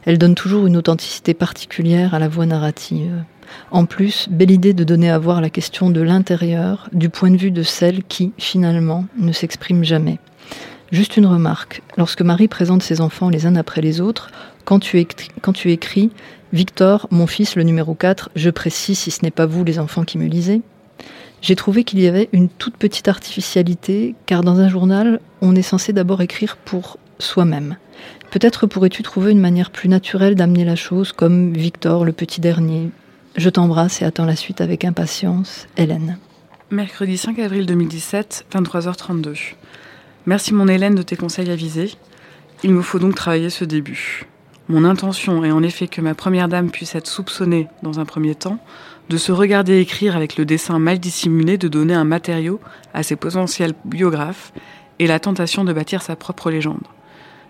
[0.06, 3.24] Elle donne toujours une authenticité particulière à la voix narrative.
[3.70, 7.38] En plus, belle idée de donner à voir la question de l'intérieur du point de
[7.38, 10.20] vue de celle qui, finalement, ne s'exprime jamais.
[10.92, 11.82] Juste une remarque.
[11.98, 14.30] Lorsque Marie présente ses enfants les uns après les autres,
[14.66, 15.06] quand tu,
[15.42, 16.12] quand tu écris
[16.54, 20.04] Victor, mon fils, le numéro 4, je précise si ce n'est pas vous les enfants
[20.04, 20.62] qui me lisez,
[21.42, 25.64] j'ai trouvé qu'il y avait une toute petite artificialité, car dans un journal, on est
[25.64, 27.78] censé d'abord écrire pour soi-même.
[28.30, 32.90] Peut-être pourrais-tu trouver une manière plus naturelle d'amener la chose, comme Victor, le petit dernier.
[33.36, 35.68] Je t'embrasse et attends la suite avec impatience.
[35.78, 36.18] Hélène.
[36.70, 39.56] Mercredi 5 avril 2017, 23h32.
[40.28, 41.92] Merci mon Hélène de tes conseils avisés.
[42.64, 44.28] Il me faut donc travailler ce début.
[44.72, 48.36] Mon intention est en effet que ma première dame puisse être soupçonnée, dans un premier
[48.36, 48.58] temps,
[49.10, 52.62] de se regarder écrire avec le dessin mal dissimulé de donner un matériau
[52.94, 54.54] à ses potentiels biographes
[54.98, 56.88] et la tentation de bâtir sa propre légende.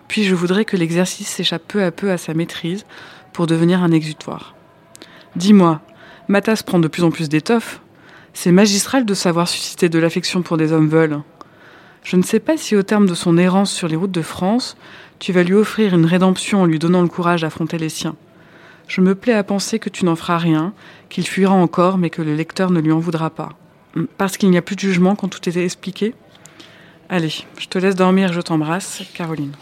[0.08, 2.86] Puis je voudrais que l'exercice s'échappe peu à peu à sa maîtrise
[3.32, 4.56] pour devenir un exutoire.
[5.36, 5.80] Dis-moi,
[6.26, 7.82] ma tasse prend de plus en plus d'étoffe.
[8.34, 11.20] C'est magistral de savoir susciter de l'affection pour des hommes veulent.
[12.02, 14.76] Je ne sais pas si au terme de son errance sur les routes de France,
[15.22, 18.16] tu vas lui offrir une rédemption en lui donnant le courage d'affronter les siens.
[18.88, 20.72] Je me plais à penser que tu n'en feras rien,
[21.10, 23.50] qu'il fuira encore, mais que le lecteur ne lui en voudra pas.
[24.18, 26.16] Parce qu'il n'y a plus de jugement quand tout est expliqué?
[27.08, 29.52] Allez, je te laisse dormir, je t'embrasse, Caroline.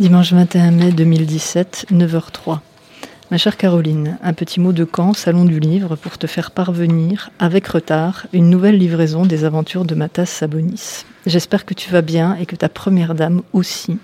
[0.00, 2.58] Dimanche 21 mai 2017, 9h03.
[3.32, 7.30] Ma chère Caroline, un petit mot de camp, salon du livre, pour te faire parvenir,
[7.40, 11.04] avec retard, une nouvelle livraison des aventures de Matas Sabonis.
[11.26, 13.98] J'espère que tu vas bien et que ta première dame aussi.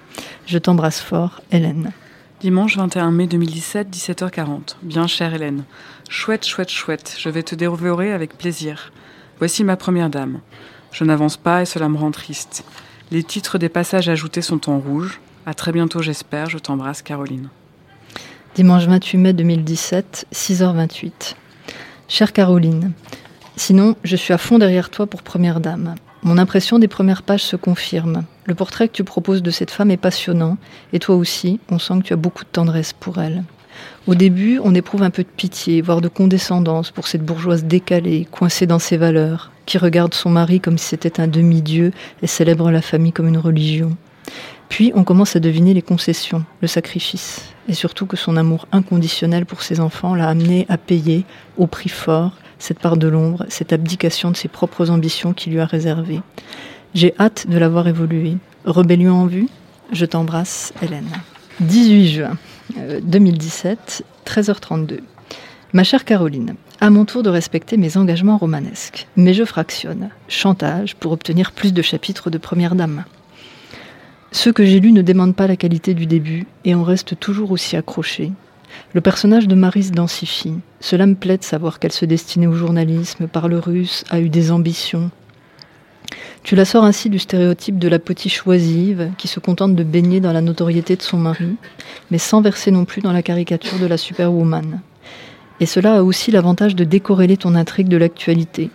[0.47, 1.93] Je t'embrasse fort, Hélène.
[2.41, 4.75] Dimanche 21 mai 2017, 17h40.
[4.83, 5.63] Bien chère Hélène.
[6.09, 7.15] Chouette, chouette, chouette.
[7.17, 8.93] Je vais te dévorer avec plaisir.
[9.39, 10.41] Voici ma première dame.
[10.91, 12.65] Je n'avance pas et cela me rend triste.
[13.13, 15.21] Les titres des passages ajoutés sont en rouge.
[15.47, 16.51] À très bientôt, j'espère.
[16.51, 17.51] Je t'embrasse, Caroline.
[18.55, 21.37] Dimanche 28 mai 2017, 6h28.
[22.07, 22.93] Chère Caroline,
[23.57, 25.95] sinon, je suis à fond derrière toi pour Première Dame.
[26.23, 28.25] Mon impression des premières pages se confirme.
[28.45, 30.59] Le portrait que tu proposes de cette femme est passionnant,
[30.93, 33.43] et toi aussi, on sent que tu as beaucoup de tendresse pour elle.
[34.07, 38.29] Au début, on éprouve un peu de pitié, voire de condescendance pour cette bourgeoise décalée,
[38.31, 42.71] coincée dans ses valeurs, qui regarde son mari comme si c'était un demi-dieu et célèbre
[42.71, 43.97] la famille comme une religion.
[44.73, 49.45] Puis on commence à deviner les concessions, le sacrifice, et surtout que son amour inconditionnel
[49.45, 51.27] pour ses enfants l'a amené à payer,
[51.59, 55.61] au prix fort, cette part de l'ombre, cette abdication de ses propres ambitions qui lui
[55.61, 56.23] a réservées.
[56.95, 58.39] J'ai hâte de la voir évoluer.
[58.65, 59.49] Rébellion en vue
[59.93, 61.13] Je t'embrasse, Hélène.
[61.61, 62.39] 18 juin
[63.03, 65.01] 2017, 13h32.
[65.75, 70.09] Ma chère Caroline, à mon tour de respecter mes engagements romanesques, mais je fractionne.
[70.29, 73.05] Chantage pour obtenir plus de chapitres de Première Dame.
[74.35, 77.51] Ceux que j'ai lus ne demandent pas la qualité du début et on reste toujours
[77.51, 78.33] aussi accroché.
[78.95, 80.55] Le personnage de Marie se densifie.
[80.81, 84.51] Cela me plaît de savoir qu'elle se destinait au journalisme, parle russe, a eu des
[84.51, 85.11] ambitions.
[86.45, 90.21] Tu la sors ainsi du stéréotype de la potiche oisive qui se contente de baigner
[90.21, 91.57] dans la notoriété de son mari,
[92.11, 94.81] mais sans verser non plus dans la caricature de la superwoman.
[95.61, 98.71] Et cela a aussi l'avantage de décorréler ton intrigue de l'actualité.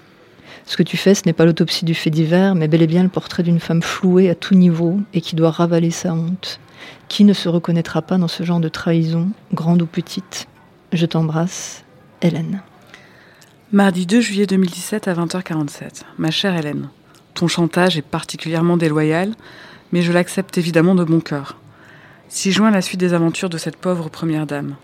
[0.67, 3.01] Ce que tu fais, ce n'est pas l'autopsie du fait divers, mais bel et bien
[3.01, 6.59] le portrait d'une femme flouée à tout niveau et qui doit ravaler sa honte.
[7.07, 10.47] Qui ne se reconnaîtra pas dans ce genre de trahison, grande ou petite?
[10.91, 11.85] Je t'embrasse,
[12.21, 12.61] Hélène.
[13.71, 16.03] Mardi 2 juillet 2017 à 20h47.
[16.17, 16.89] Ma chère Hélène,
[17.33, 19.35] ton chantage est particulièrement déloyal,
[19.93, 21.55] mais je l'accepte évidemment de bon cœur.
[22.27, 24.75] Si joint la suite des aventures de cette pauvre première dame.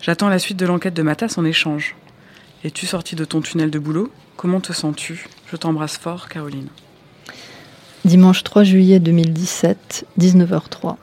[0.00, 1.94] J'attends la suite de l'enquête de Matas en échange.
[2.64, 4.10] Es-tu sortie de ton tunnel de boulot?
[4.42, 5.28] Comment te sens-tu?
[5.52, 6.66] Je t'embrasse fort, Caroline.
[8.04, 10.96] Dimanche 3 juillet 2017, 19h03.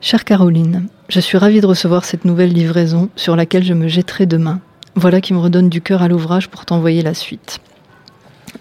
[0.00, 4.24] Chère Caroline, je suis ravie de recevoir cette nouvelle livraison sur laquelle je me jetterai
[4.24, 4.60] demain.
[4.94, 7.58] Voilà qui me redonne du cœur à l'ouvrage pour t'envoyer la suite.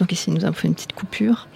[0.01, 1.47] Donc ici, nous avons fait une petite coupure.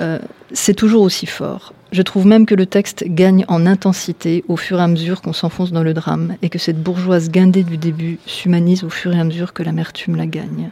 [0.00, 0.20] Euh,
[0.52, 1.72] c'est toujours aussi fort.
[1.90, 5.32] Je trouve même que le texte gagne en intensité au fur et à mesure qu'on
[5.32, 9.18] s'enfonce dans le drame et que cette bourgeoise guindée du début s'humanise au fur et
[9.18, 10.70] à mesure que l'amertume la gagne.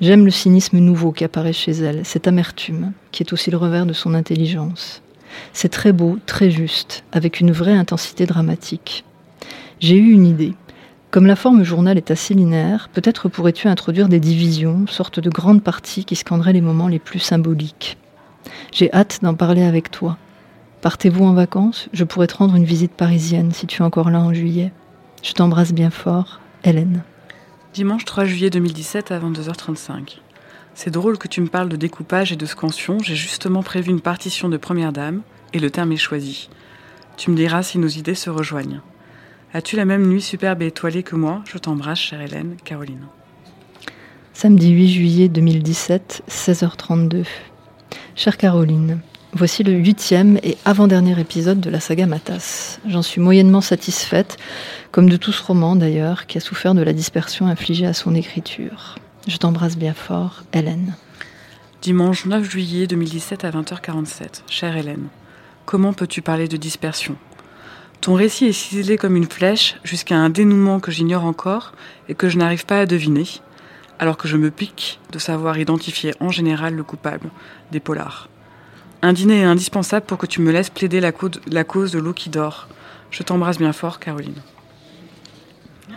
[0.00, 3.86] J'aime le cynisme nouveau qui apparaît chez elle, cette amertume, qui est aussi le revers
[3.86, 5.02] de son intelligence.
[5.52, 9.04] C'est très beau, très juste, avec une vraie intensité dramatique.
[9.80, 10.54] J'ai eu une idée.
[11.10, 15.62] Comme la forme journal est assez linéaire, peut-être pourrais-tu introduire des divisions, sorte de grandes
[15.62, 17.98] parties qui scanderaient les moments les plus symboliques.
[18.72, 20.18] J'ai hâte d'en parler avec toi.
[20.80, 21.88] Partez-vous en vacances?
[21.92, 24.72] Je pourrais te rendre une visite parisienne si tu es encore là en juillet.
[25.22, 27.02] Je t'embrasse bien fort, Hélène.
[27.74, 30.18] Dimanche 3 juillet 2017 à 22h35.
[30.76, 33.00] C'est drôle que tu me parles de découpage et de scansion.
[33.00, 36.50] J'ai justement prévu une partition de première dame et le terme est choisi.
[37.16, 38.80] Tu me diras si nos idées se rejoignent.
[39.52, 41.42] As-tu la même nuit superbe et étoilée que moi?
[41.52, 43.06] Je t'embrasse, chère Hélène, Caroline.
[44.34, 47.24] Samedi 8 juillet 2017, 16h32.
[48.14, 49.00] Chère Caroline,
[49.34, 52.78] voici le huitième et avant-dernier épisode de la saga Matas.
[52.86, 54.36] J'en suis moyennement satisfaite,
[54.92, 58.14] comme de tout ce roman d'ailleurs, qui a souffert de la dispersion infligée à son
[58.14, 58.94] écriture.
[59.26, 60.94] Je t'embrasse bien fort, Hélène.
[61.82, 64.42] Dimanche 9 juillet 2017 à 20h47.
[64.48, 65.08] Chère Hélène,
[65.64, 67.16] comment peux-tu parler de dispersion?
[68.00, 71.72] Ton récit est ciselé comme une flèche jusqu'à un dénouement que j'ignore encore
[72.08, 73.26] et que je n'arrive pas à deviner,
[73.98, 77.30] alors que je me pique de savoir identifier en général le coupable
[77.72, 78.28] des polars.
[79.04, 82.30] Un dîner est indispensable pour que tu me laisses plaider la, cause de l'eau qui
[82.30, 82.68] dort.
[83.10, 84.40] Je t'embrasse bien fort, Caroline.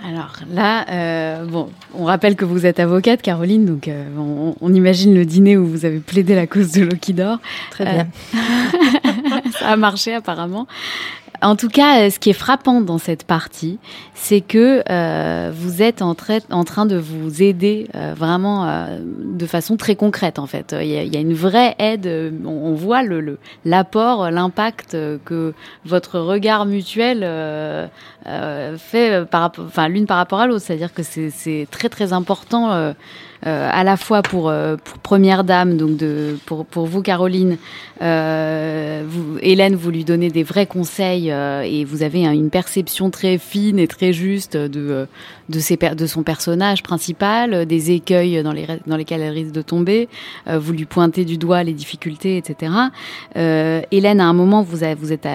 [0.05, 4.03] Alors là, euh, bon, on rappelle que vous êtes avocate, Caroline, donc euh,
[4.59, 7.39] on, imagine le dîner où vous avez plaidé la cause de l'eau qui dort.
[7.71, 8.07] Très bien.
[8.35, 10.67] Euh, ça a marché apparemment.
[11.41, 13.77] En tout cas, euh, ce qui est frappant dans cette partie,
[14.15, 19.95] c'est que euh, vous êtes en, train de vous aider euh, vraiment de façon très
[19.95, 20.39] concrète.
[20.39, 22.33] En fait, il y a, une vraie aide.
[22.45, 23.01] On, voit
[23.65, 25.53] l'apport, l'impact que
[25.85, 27.19] votre regard mutuel
[28.77, 30.65] fait enfin l'une par rapport à l'autre.
[30.65, 32.93] C'est-à-dire que c'est très très important
[33.43, 34.51] à la fois pour,
[35.03, 35.99] Première Dame, donc
[36.45, 37.57] pour, vous Caroline,
[39.47, 43.87] Hélène, vous lui donnez des vrais conseils et vous avez une perception très fine et
[43.87, 45.07] très juste de,
[45.47, 49.61] de, ses, de son personnage principal, des écueils dans, les, dans lesquels elle risque de
[49.61, 50.09] tomber,
[50.47, 52.73] vous lui pointez du doigt les difficultés, etc.
[53.35, 55.27] Hélène, à un moment, vous avez, vous, êtes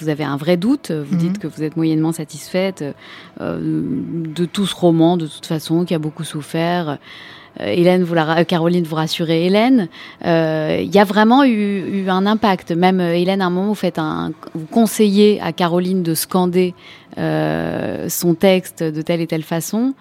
[0.00, 1.20] vous avez un vrai doute, vous mhm.
[1.20, 2.82] dites que vous êtes moyennement satisfaite
[3.38, 6.98] de tout ce roman, de toute façon, qui a beaucoup souffert.
[7.60, 9.88] Euh, Hélène, vous la, Caroline, vous rassurez Hélène.
[10.24, 12.72] Euh, il y a vraiment eu, eu, un impact.
[12.72, 16.74] Même euh, Hélène, à un moment, vous faites un, vous conseillez à Caroline de scander
[17.18, 19.94] euh, son texte de telle et telle façon.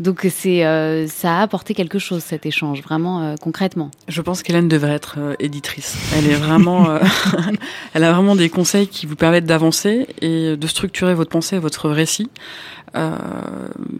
[0.00, 3.92] Donc c'est euh, ça a apporté quelque chose cet échange vraiment euh, concrètement.
[4.08, 5.96] Je pense qu'Hélène devrait être euh, éditrice.
[6.16, 6.98] Elle est vraiment
[7.94, 11.90] elle a vraiment des conseils qui vous permettent d'avancer et de structurer votre pensée, votre
[11.90, 12.28] récit.
[12.96, 13.16] Euh,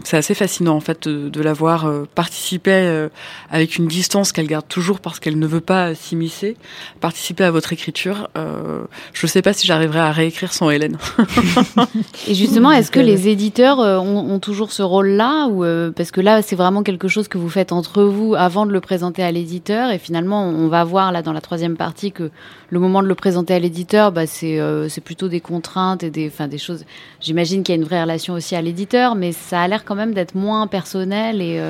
[0.04, 3.09] c'est assez fascinant en fait de, de la voir euh, participer euh,
[3.50, 6.57] avec une distance qu'elle garde toujours parce qu'elle ne veut pas s'immiscer,
[7.00, 8.28] participer à votre écriture.
[8.37, 10.98] je ne sais pas si j'arriverai à réécrire sans Hélène.
[12.28, 16.42] Et justement, est-ce que les éditeurs ont, ont toujours ce rôle-là ou parce que là,
[16.42, 19.90] c'est vraiment quelque chose que vous faites entre vous avant de le présenter à l'éditeur
[19.90, 22.30] et finalement, on va voir là dans la troisième partie que
[22.70, 26.28] le moment de le présenter à l'éditeur, bah, c'est c'est plutôt des contraintes et des,
[26.28, 26.85] enfin, des choses.
[27.20, 28.83] J'imagine qu'il y a une vraie relation aussi à l'éditeur
[29.16, 31.60] mais ça a l'air quand même d'être moins personnel et.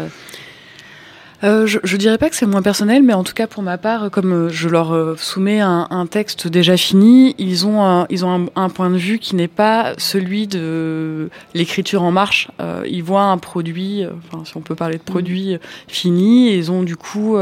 [1.44, 3.62] Euh, euh, je, je dirais pas que c'est moins personnel, mais en tout cas pour
[3.62, 8.24] ma part, comme euh, je leur soumets un, texte déjà fini, ils ont un, ils
[8.24, 12.48] ont un, point de vue qui n'est pas celui de l'écriture en marche.
[12.86, 16.82] ils voient un produit, enfin si on peut parler de produit fini, et ils ont
[16.82, 17.36] du coup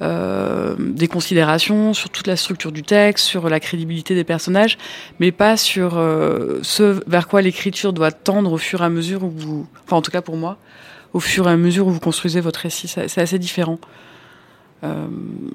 [0.00, 4.78] euh, des considérations sur toute la structure du texte, sur la crédibilité des personnages,
[5.18, 9.24] mais pas sur euh, ce vers quoi l'écriture doit tendre au fur et à mesure
[9.24, 10.56] où vous, enfin en tout cas pour moi,
[11.12, 12.88] au fur et à mesure où vous construisez votre récit.
[12.88, 13.78] C'est assez différent.
[14.84, 15.06] euh,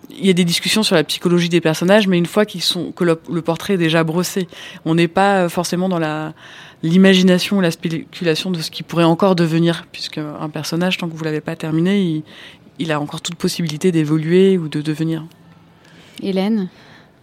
[0.09, 2.91] il y a des discussions sur la psychologie des personnages, mais une fois qu'ils sont
[2.91, 4.47] que le, portrait est déjà brossé,
[4.85, 6.33] on n'est pas forcément dans la
[6.81, 11.15] l'imagination ou la spéculation de ce qui pourrait encore devenir, puisque un personnage, tant que
[11.15, 12.23] vous l'avez pas terminé, il,
[12.79, 15.23] il a encore toute possibilité d'évoluer ou de devenir.
[16.21, 16.67] Hélène?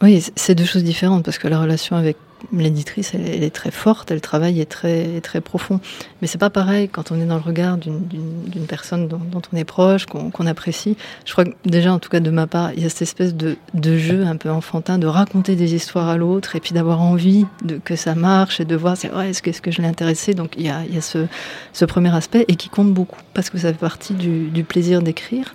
[0.03, 2.17] Oui, c'est deux choses différentes parce que la relation avec
[2.53, 5.81] l'éditrice, elle, est très forte, elle travaille est très, très profond.
[6.21, 9.21] Mais c'est pas pareil quand on est dans le regard d'une personne dont,
[9.53, 10.97] on est proche, qu'on apprécie.
[11.25, 13.35] Je crois que déjà, en tout cas de ma part, il y a cette espèce
[13.35, 17.01] de, de jeu un peu enfantin de raconter des histoires à l'autre et puis d'avoir
[17.01, 19.83] envie de, que ça marche et de voir, c'est vrai, est-ce que, est que je
[19.83, 21.27] l'ai intéressé Donc il y a, y a ce,
[21.73, 25.01] ce, premier aspect et qui compte beaucoup parce que ça fait partie du, du plaisir
[25.01, 25.55] d'écrire.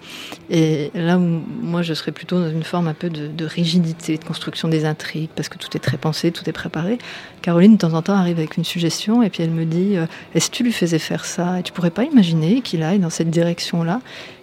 [0.50, 4.18] Et là où moi, je serais plutôt dans une forme un peu de, de rigidité,
[4.18, 6.98] de construction des intrigues parce que tout est très pensé, tout est préparé
[7.44, 10.08] Caroline, de temps en temps, arrive avec une suggestion et puis elle me dit euh,
[10.34, 11.60] Est-ce que tu lui faisais faire ça?
[11.60, 14.02] Et tu pourrais pas imaginer qu'il aille dans cette direction-là?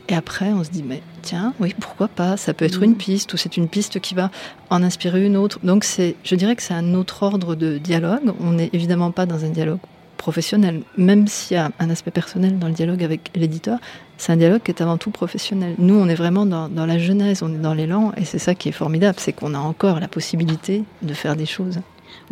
[0.09, 2.37] Et après, on se dit, mais tiens, oui, pourquoi pas?
[2.37, 2.85] Ça peut être mm.
[2.85, 4.31] une piste ou c'est une piste qui va
[4.71, 5.59] en inspirer une autre.
[5.65, 8.33] Donc, c'est, je dirais que c'est un autre ordre de dialogue.
[8.39, 9.81] On n'est évidemment pas dans un dialogue
[10.23, 13.79] professionnel, même s'il y a un aspect personnel dans le dialogue avec l'éditeur,
[14.19, 15.75] c'est un dialogue qui est avant tout professionnel.
[15.79, 18.55] Nous, on est vraiment dans, dans la genèse, on est dans l'élan, et c'est ça
[18.55, 21.81] qui est formidable, c'est qu'on a encore la possibilité de faire des choses.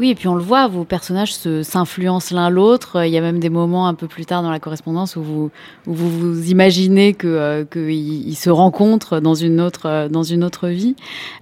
[0.00, 3.04] Oui, et puis on le voit, vos personnages s'influencent l'un l'autre.
[3.04, 5.50] Il y a même des moments un peu plus tard dans la correspondance où vous
[5.84, 10.96] vous, imaginez que euh, qu'ils se rencontrent dans une autre euh, dans une autre vie.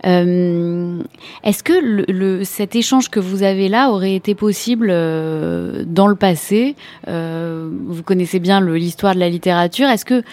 [0.06, 0.98] Euh,
[1.44, 1.72] Est-ce que
[2.10, 6.74] le, cet échange que vous avez là aurait été possible dans le passé?
[7.06, 9.86] Vous connaissez bien l'histoire de la littérature.
[9.88, 10.24] Est-ce que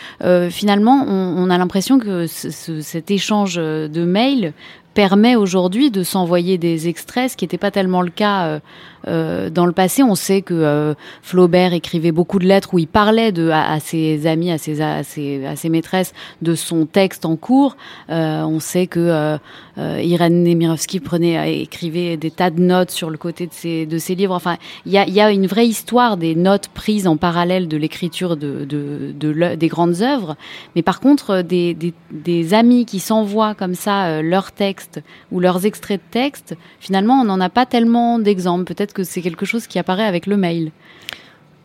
[0.50, 4.54] finalement on, a l'impression que ce, cet échange de mails
[4.96, 8.60] permet aujourd'hui de s'envoyer des extraits, ce qui n'était pas tellement le cas
[9.08, 12.88] euh, dans le passé, on sait que euh, Flaubert écrivait beaucoup de lettres où il
[12.88, 17.36] parlait à, ses amis, à ses, à ses, à ses, maîtresses de son texte en
[17.36, 17.78] cours.
[18.10, 19.38] Euh, on sait que
[19.78, 24.16] Irène Nemirovsky prenait, écrivait des tas de notes sur le côté de ses, de ses
[24.16, 24.34] livres.
[24.34, 27.78] Enfin, il y a, y a, une vraie histoire des notes prises en parallèle de
[27.78, 30.36] l'écriture de, de, des grandes œuvres.
[30.76, 35.66] Mais par contre, des, des, des amis qui s'envoient comme ça leurs textes ou leurs
[35.66, 38.64] extraits de textes, finalement, on n'en a pas tellement d'exemples.
[38.64, 40.72] Peut-être que c'est quelque chose qui apparaît avec le mail.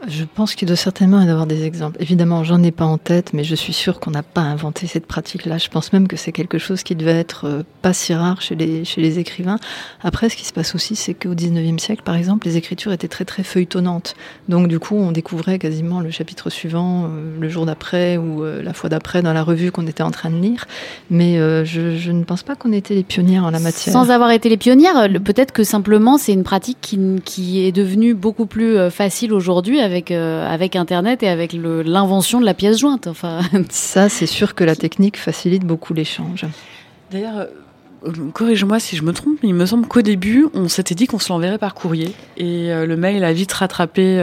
[0.09, 1.99] Je pense qu'il doit certainement y avoir des exemples.
[2.01, 5.07] Évidemment, j'en ai pas en tête, mais je suis sûre qu'on n'a pas inventé cette
[5.07, 5.59] pratique-là.
[5.59, 8.55] Je pense même que c'est quelque chose qui devait être euh, pas si rare chez
[8.55, 9.59] les, écrivains.
[10.03, 13.09] Après, ce qui se passe aussi, c'est qu'au 19e siècle, par exemple, les écritures étaient
[13.09, 14.15] très très feuilletonnantes.
[14.49, 18.63] Donc du coup, on découvrait quasiment le chapitre suivant, euh, le jour d'après ou euh,
[18.63, 20.67] la fois d'après dans la revue qu'on était en train de lire.
[21.11, 23.93] Mais je, ne pense pas qu'on était les pionnières en la matière.
[23.93, 28.47] Sans avoir été les pionnières, peut-être que simplement c'est une pratique qui est devenue beaucoup
[28.47, 33.07] plus facile aujourd'hui avec, euh, avec Internet et avec l'invention de la pièce jointe.
[33.07, 33.41] Enfin.
[33.71, 36.47] Ça, c'est sûr que la technique facilite beaucoup l'échange.
[37.11, 37.47] D'ailleurs,
[38.07, 41.07] euh, corrige-moi si je me trompe, mais il me semble qu'au début, on s'était dit
[41.07, 42.13] qu'on se l'enverrait par courrier.
[42.37, 44.19] Et euh, le mail a vite rattrapé.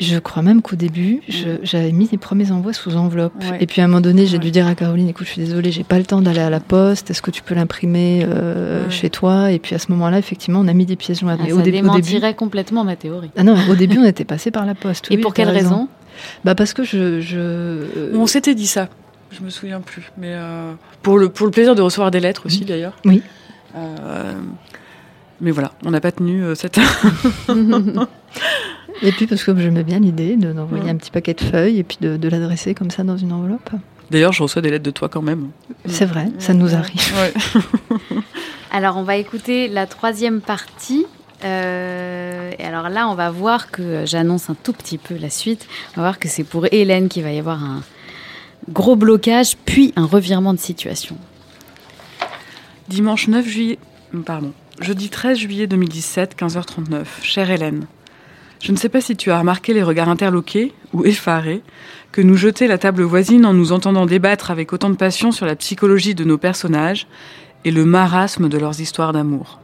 [0.00, 1.20] Je crois même qu'au début,
[1.62, 3.34] j'avais mis les premiers envois sous enveloppe.
[3.60, 5.70] Et puis à un moment donné, j'ai dû dire à Caroline, écoute, je suis désolée,
[5.70, 7.10] j'ai pas le temps d'aller à la poste.
[7.10, 9.52] Est-ce que tu peux l'imprimer euh, chez toi?
[9.52, 11.40] Et puis à ce moment-là, effectivement, on a mis des pièces jointes.
[11.42, 13.30] Ah, ça au, démentirait complètement ma théorie.
[13.36, 15.06] Ah non, au début, on était passé par la poste.
[15.10, 15.88] Et pour quelle raison,
[16.44, 17.20] Bah parce que je.
[17.20, 18.14] je...
[18.14, 18.88] On s'était dit ça.
[19.30, 22.46] Je me souviens plus, mais euh, pour le pour le plaisir de recevoir des lettres
[22.46, 22.96] aussi d'ailleurs.
[23.04, 23.22] Oui.
[23.76, 24.32] Euh,
[25.40, 26.80] mais voilà, on n'a pas tenu cette.
[29.02, 31.98] Et puis parce que j'aimais bien l'idée d'envoyer un petit paquet de feuilles et puis
[32.00, 33.70] de, l'adresser comme ça dans une enveloppe.
[34.10, 35.50] D'ailleurs, je reçois des lettres de toi quand même.
[35.86, 37.00] C'est vrai, ça nous arrive.
[38.72, 41.06] alors, on va écouter la troisième partie.
[41.44, 45.66] Euh, et alors là, on va voir que j'annonce un tout petit peu la suite.
[45.92, 47.82] On va voir que c'est pour Hélène qu'il va y avoir un
[48.68, 51.16] gros blocage, puis un revirement de situation.
[52.88, 53.78] Dimanche 9 juillet,
[54.26, 57.04] pardon, jeudi 13 juillet 2017, 15h39.
[57.22, 57.86] Chère Hélène,
[58.60, 61.62] je ne sais pas si tu as remarqué les regards interloqués ou effarés
[62.12, 65.46] que nous jetait la table voisine en nous entendant débattre avec autant de passion sur
[65.46, 67.06] la psychologie de nos personnages
[67.64, 69.60] et le marasme de leurs histoires d'amour.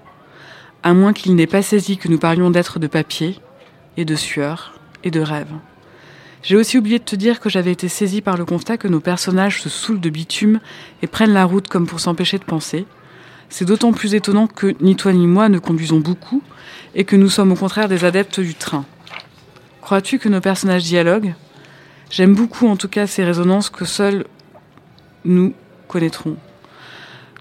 [0.83, 3.39] À moins qu'ils n'aient pas saisi que nous parlions d'êtres de papier
[3.97, 5.53] et de sueur et de rêve.
[6.43, 9.01] J'ai aussi oublié de te dire que j'avais été saisie par le constat que nos
[9.01, 10.61] personnages se saoulent de bitume
[11.03, 12.87] et prennent la route comme pour s'empêcher de penser.
[13.49, 16.43] C'est d'autant plus étonnant que ni toi ni moi ne conduisons beaucoup,
[16.95, 18.85] et que nous sommes au contraire des adeptes du train.
[19.83, 21.35] Crois-tu que nos personnages dialoguent?
[22.11, 24.25] J'aime beaucoup en tout cas ces résonances que seuls
[25.25, 25.55] nous
[25.89, 26.37] connaîtrons.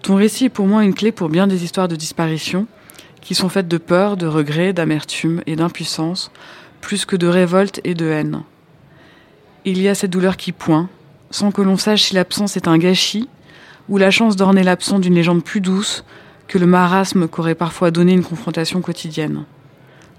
[0.02, 2.68] Ton récit est pour moi une clé pour bien des histoires de disparition,
[3.22, 6.32] qui sont faites de peur, de regret, d'amertume et d'impuissance,
[6.82, 8.44] plus que de révolte et de haine.
[9.64, 10.90] Il y a cette douleur qui pointe,
[11.32, 13.28] sans que l'on sache si l'absence est un gâchis
[13.90, 16.04] ou la chance d'orner l'absent d'une légende plus douce
[16.48, 19.46] que le marasme qu'aurait parfois donné une confrontation quotidienne.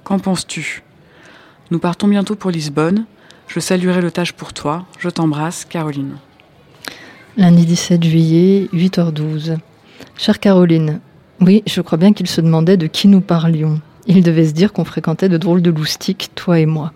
[0.04, 0.82] Qu'en penses-tu?
[1.70, 3.06] Nous partons bientôt pour Lisbonne.
[3.48, 4.86] Je saluerai le tâche pour toi.
[4.98, 6.16] Je t'embrasse, Caroline.
[7.36, 9.58] Lundi 17 juillet, 8h12.
[10.16, 11.00] Chère Caroline,
[11.40, 13.80] oui, je crois bien qu'il se demandait de qui nous parlions.
[14.06, 16.92] Il devait se dire qu'on fréquentait de drôles de loustiques, toi et moi.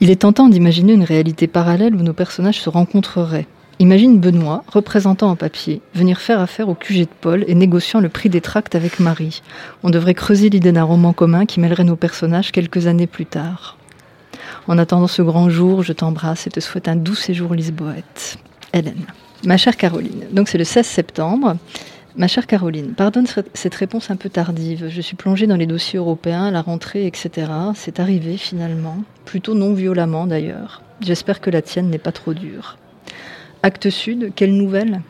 [0.00, 3.46] Il est tentant d'imaginer une réalité parallèle où nos personnages se rencontreraient.
[3.78, 8.08] Imagine Benoît, représentant en papier, venir faire affaire au QG de Paul et négociant le
[8.08, 9.42] prix des tracts avec Marie.
[9.82, 13.76] On devrait creuser l'idée d'un roman commun qui mêlerait nos personnages quelques années plus tard.
[14.66, 18.38] En attendant ce grand jour, je t'embrasse et te souhaite un doux séjour lisboète.
[18.72, 19.04] Hélène.
[19.44, 21.58] Ma chère Caroline, donc c'est le 16 septembre.
[22.16, 24.88] Ma chère Caroline, pardonne cette réponse un peu tardive.
[24.88, 27.52] Je suis plongée dans les dossiers européens, la rentrée, etc.
[27.74, 30.80] C'est arrivé finalement, plutôt non violemment d'ailleurs.
[31.02, 32.78] J'espère que la tienne n'est pas trop dure.
[33.66, 35.02] Acte Sud, quelle nouvelle?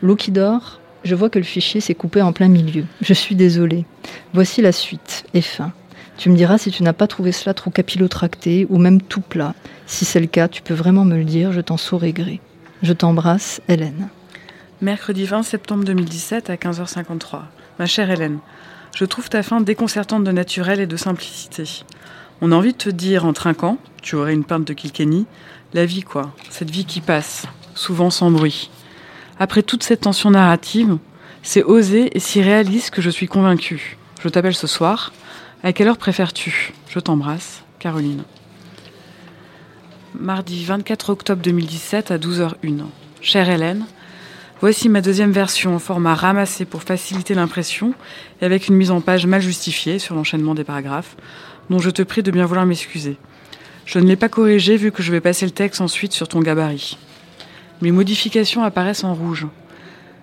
[0.00, 2.84] L'eau qui dort, je vois que le fichier s'est coupé en plein milieu.
[3.00, 3.84] Je suis désolée.
[4.32, 5.72] Voici la suite, et fin.
[6.16, 9.56] Tu me diras si tu n'as pas trouvé cela trop capillotracté ou même tout plat.
[9.86, 12.40] Si c'est le cas, tu peux vraiment me le dire, je t'en saurai gré.
[12.84, 14.08] Je t'embrasse, Hélène.
[14.80, 17.40] Mercredi 20 septembre 2017 à 15h53.
[17.80, 18.38] Ma chère Hélène,
[18.94, 21.64] je trouve ta fin déconcertante de naturel et de simplicité.
[22.40, 25.26] On a envie de te dire en trinquant, tu aurais une pinte de Kilkenny,
[25.74, 27.46] la vie quoi, cette vie qui passe,
[27.80, 28.70] souvent sans bruit.
[29.38, 30.98] Après toute cette tension narrative,
[31.42, 33.96] c'est osé et si réaliste que je suis convaincue.
[34.22, 35.12] Je t'appelle ce soir.
[35.62, 36.72] À quelle heure préfères-tu?
[36.88, 38.22] Je t'embrasse, Caroline.
[40.18, 42.84] Mardi 24 octobre 2017 à 12h01.
[43.22, 43.86] Chère Hélène,
[44.60, 47.94] Voici ma deuxième version en format ramassé pour faciliter l'impression
[48.42, 51.16] et avec une mise en page mal justifiée sur l'enchaînement des paragraphes,
[51.70, 53.16] dont je te prie de bien vouloir m'excuser.
[53.86, 56.40] Je ne l'ai pas corrigé vu que je vais passer le texte ensuite sur ton
[56.40, 56.98] gabarit.
[57.82, 59.46] Mes modifications apparaissent en rouge.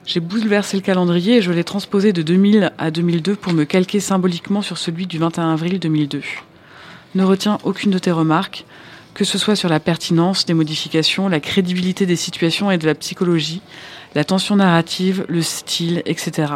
[0.06, 4.00] J'ai bouleversé le calendrier et je l'ai transposé de 2000 à 2002 pour me calquer
[4.00, 6.22] symboliquement sur celui du 21 avril 2002.
[7.16, 8.66] Ne retiens aucune de tes remarques,
[9.16, 12.94] que ce soit sur la pertinence des modifications, la crédibilité des situations et de la
[12.94, 13.64] psychologie,
[14.14, 16.54] la tension narrative, le style, etc.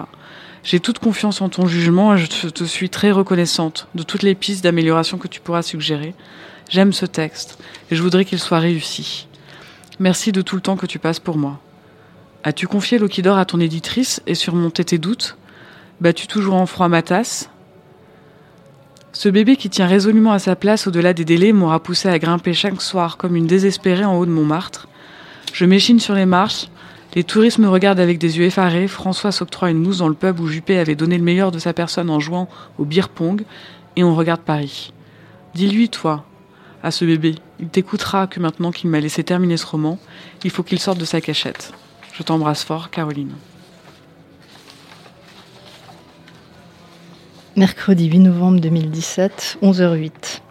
[0.64, 4.36] J'ai toute confiance en ton jugement et je te suis très reconnaissante de toutes les
[4.36, 6.14] pistes d'amélioration que tu pourras suggérer.
[6.70, 7.58] J'aime ce texte
[7.89, 9.28] et je voudrais qu'il soit réussi.
[10.02, 11.60] Merci de tout le temps que tu passes pour moi.
[12.43, 15.38] As-tu confié l'Okidor à ton éditrice et surmonté tes doutes?
[15.99, 17.52] Bats-tu toujours en froid ma tasse
[19.12, 22.54] Ce bébé qui tient résolument à sa place au-delà des délais m'aura poussé à grimper
[22.54, 24.88] chaque soir comme une désespérée en haut de Montmartre.
[25.54, 26.70] Je m'échine sur les marches,
[27.14, 28.88] les touristes me regardent avec des yeux effarés.
[28.88, 31.74] François s'octroie une mousse dans le pub où Juppé avait donné le meilleur de sa
[31.74, 32.49] personne en jouant
[32.80, 33.43] au beer pong.
[33.95, 34.93] Et on regarde Paris.
[35.54, 36.26] Dis-lui, toi,
[36.84, 39.99] à ce bébé, il t'écoutera que maintenant qu'il m'a laissé terminer ce roman,
[40.43, 41.73] il faut qu'il sorte de sa cachette.
[42.13, 43.34] Je t'embrasse fort, Caroline.
[47.55, 50.41] Mercredi 8 novembre 2017, 11h08.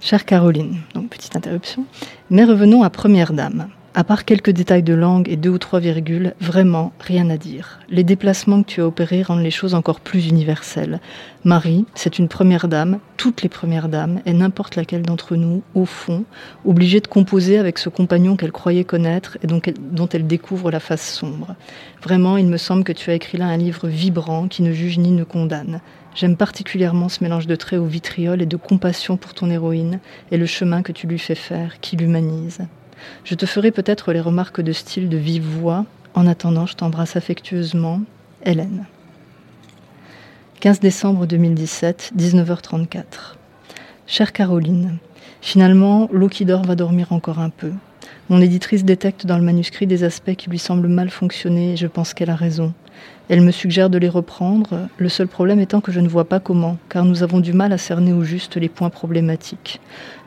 [0.00, 1.84] Chère Caroline, donc petite interruption,
[2.30, 3.68] mais revenons à Première Dame.
[3.98, 7.80] À part quelques détails de langue et deux ou trois virgules, vraiment rien à dire.
[7.88, 11.00] Les déplacements que tu as opérés rendent les choses encore plus universelles.
[11.44, 15.86] Marie, c'est une première dame, toutes les premières dames, et n'importe laquelle d'entre nous, au
[15.86, 16.24] fond,
[16.66, 20.70] obligée de composer avec ce compagnon qu'elle croyait connaître et dont elle, dont elle découvre
[20.70, 21.54] la face sombre.
[22.02, 24.98] Vraiment, il me semble que tu as écrit là un livre vibrant qui ne juge
[24.98, 25.80] ni ne condamne.
[26.14, 30.36] J'aime particulièrement ce mélange de traits au vitriol et de compassion pour ton héroïne et
[30.36, 32.60] le chemin que tu lui fais faire, qui l'humanise.
[33.24, 35.84] Je te ferai peut-être les remarques de style de vive voix.
[36.14, 38.00] En attendant, je t'embrasse affectueusement.
[38.44, 38.86] Hélène.
[40.60, 43.02] 15 décembre 2017, 19h34.
[44.06, 44.98] Chère Caroline,
[45.40, 47.72] finalement, l'eau qui dort va dormir encore un peu.
[48.28, 51.86] Mon éditrice détecte dans le manuscrit des aspects qui lui semblent mal fonctionner et je
[51.86, 52.74] pense qu'elle a raison.
[53.28, 56.40] Elle me suggère de les reprendre, le seul problème étant que je ne vois pas
[56.40, 59.80] comment, car nous avons du mal à cerner au juste les points problématiques.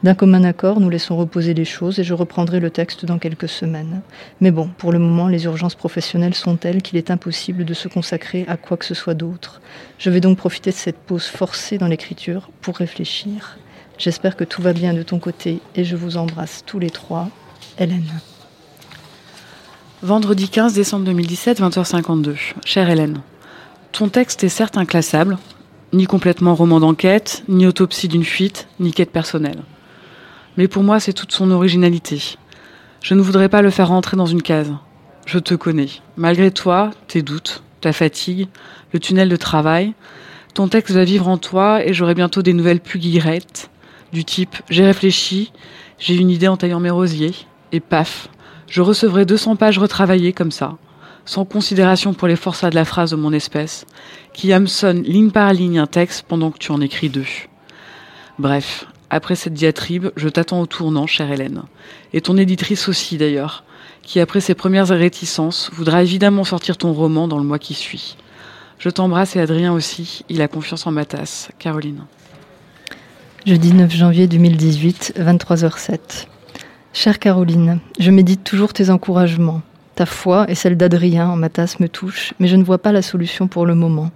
[0.03, 3.49] D'un commun accord, nous laissons reposer les choses et je reprendrai le texte dans quelques
[3.49, 3.99] semaines.
[4.39, 7.89] Mais bon, pour le moment, les urgences professionnelles sont telles qu'il est impossible de se
[7.89, 9.59] consacrer à quoi que ce soit d'autre.
[9.97, 13.57] Je vais donc profiter de cette pause forcée dans l'écriture pour réfléchir.
[13.97, 17.29] J'espère que tout va bien de ton côté et je vous embrasse tous les trois.
[17.79, 18.19] Hélène.
[20.03, 22.35] Vendredi 15 décembre 2017, 20h52.
[22.65, 23.21] Chère Hélène,
[23.93, 25.37] ton texte est certes inclassable,
[25.93, 29.63] ni complètement roman d'enquête, ni autopsie d'une fuite, ni quête personnelle.
[30.57, 32.21] Mais pour moi, c'est toute son originalité.
[33.01, 34.73] Je ne voudrais pas le faire rentrer dans une case.
[35.25, 35.89] Je te connais.
[36.17, 38.49] Malgré toi, tes doutes, ta fatigue,
[38.91, 39.93] le tunnel de travail,
[40.53, 44.83] ton texte va vivre en toi et j'aurai bientôt des nouvelles plus du type j'ai
[44.83, 45.53] réfléchi,
[45.97, 47.35] j'ai une idée en taillant mes rosiers,
[47.71, 48.29] et paf,
[48.67, 50.77] je recevrai 200 pages retravaillées comme ça,
[51.25, 53.85] sans considération pour les forçats de la phrase de mon espèce,
[54.33, 57.25] qui hameçonne ligne par ligne un texte pendant que tu en écris deux.
[58.37, 61.63] Bref, après cette diatribe, je t'attends au tournant, chère Hélène.
[62.13, 63.63] Et ton éditrice aussi, d'ailleurs,
[64.01, 68.17] qui, après ses premières réticences, voudra évidemment sortir ton roman dans le mois qui suit.
[68.77, 71.49] Je t'embrasse et Adrien aussi, il a confiance en ma tasse.
[71.59, 72.05] Caroline.
[73.45, 76.27] Jeudi 9 janvier 2018, 23h07.
[76.91, 79.61] Chère Caroline, je médite toujours tes encouragements.
[79.95, 82.91] Ta foi et celle d'Adrien en ma tasse me touchent, mais je ne vois pas
[82.91, 84.11] la solution pour le moment.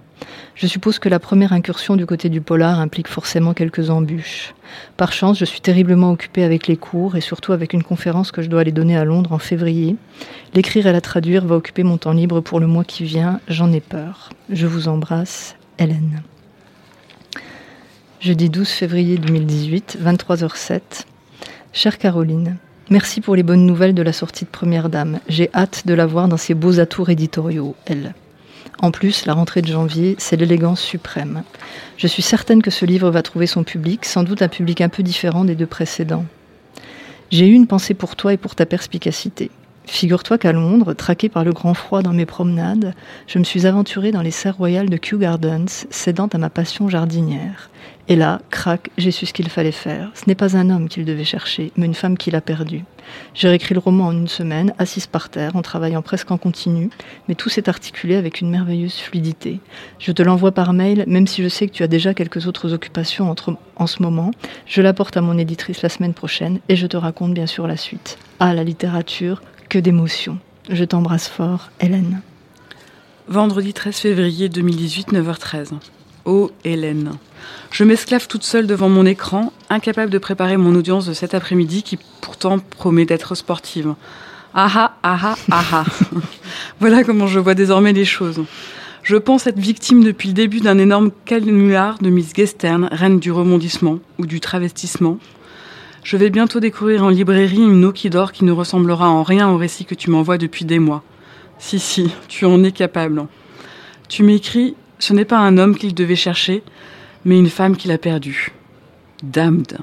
[0.56, 4.54] Je suppose que la première incursion du côté du polar implique forcément quelques embûches.
[4.96, 8.42] Par chance, je suis terriblement occupée avec les cours et surtout avec une conférence que
[8.42, 9.96] je dois aller donner à Londres en février.
[10.52, 13.40] L'écrire et la traduire va occuper mon temps libre pour le mois qui vient.
[13.48, 14.30] J'en ai peur.
[14.50, 16.22] Je vous embrasse, Hélène.
[18.20, 21.04] Jeudi 12 février 2018, 23h07.
[21.72, 22.56] Chère Caroline,
[22.90, 25.18] Merci pour les bonnes nouvelles de la sortie de Première Dame.
[25.26, 28.12] J'ai hâte de la voir dans ses beaux atours éditoriaux, elle.
[28.78, 31.44] En plus, la rentrée de janvier, c'est l'élégance suprême.
[31.96, 34.90] Je suis certaine que ce livre va trouver son public, sans doute un public un
[34.90, 36.26] peu différent des deux précédents.
[37.30, 39.50] J'ai eu une pensée pour toi et pour ta perspicacité.
[39.86, 42.94] Figure-toi qu'à Londres, traqué par le grand froid dans mes promenades,
[43.26, 46.90] je me suis aventurée dans les serres royales de Kew Gardens, cédant à ma passion
[46.90, 47.70] jardinière.
[48.08, 50.10] Et là, crac, j'ai su ce qu'il fallait faire.
[50.14, 52.84] Ce n'est pas un homme qu'il devait chercher, mais une femme qu'il a perdue.
[53.34, 56.90] J'ai réécrit le roman en une semaine, assise par terre, en travaillant presque en continu,
[57.28, 59.60] mais tout s'est articulé avec une merveilleuse fluidité.
[59.98, 62.74] Je te l'envoie par mail, même si je sais que tu as déjà quelques autres
[62.74, 64.32] occupations entre, en ce moment.
[64.66, 67.78] Je l'apporte à mon éditrice la semaine prochaine et je te raconte bien sûr la
[67.78, 68.18] suite.
[68.38, 70.38] Ah, la littérature, que d'émotions.
[70.68, 72.20] Je t'embrasse fort, Hélène.
[73.28, 75.70] Vendredi 13 février 2018, 9h13.
[76.26, 77.12] Oh Hélène.
[77.70, 81.82] Je m'esclave toute seule devant mon écran, incapable de préparer mon audience de cet après-midi
[81.82, 83.94] qui pourtant promet d'être sportive.
[84.54, 85.84] Ah ah ah ah ah
[86.80, 88.44] Voilà comment je vois désormais les choses.
[89.02, 93.32] Je pense être victime depuis le début d'un énorme canular de Miss Gestern, reine du
[93.32, 95.18] remondissement ou du travestissement.
[96.04, 99.48] Je vais bientôt découvrir en librairie une eau qui dort qui ne ressemblera en rien
[99.48, 101.02] au récit que tu m'envoies depuis des mois.
[101.58, 103.26] Si, si, tu en es capable.
[104.08, 106.62] Tu m'écris ce n'est pas un homme qu'il devait chercher,
[107.24, 108.52] mais une femme qu'il a perdue.
[109.22, 109.78] Damned.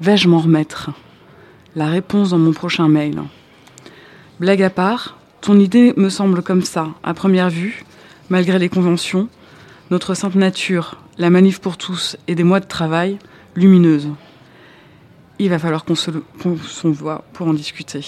[0.00, 0.90] Vais-je m'en remettre?
[1.74, 3.20] La réponse dans mon prochain mail.
[4.40, 7.84] Blague à part, ton idée me semble comme ça, à première vue,
[8.30, 9.28] malgré les conventions,
[9.90, 13.18] notre sainte nature, la manif pour tous et des mois de travail,
[13.56, 14.08] lumineuse.
[15.38, 16.10] Il va falloir qu'on se,
[16.84, 18.04] voit pour en discuter.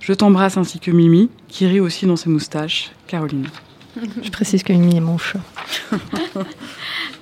[0.00, 3.48] Je t'embrasse ainsi que Mimi, qui rit aussi dans ses moustaches, Caroline.
[4.22, 5.40] Je précise que Mimi est mon chat.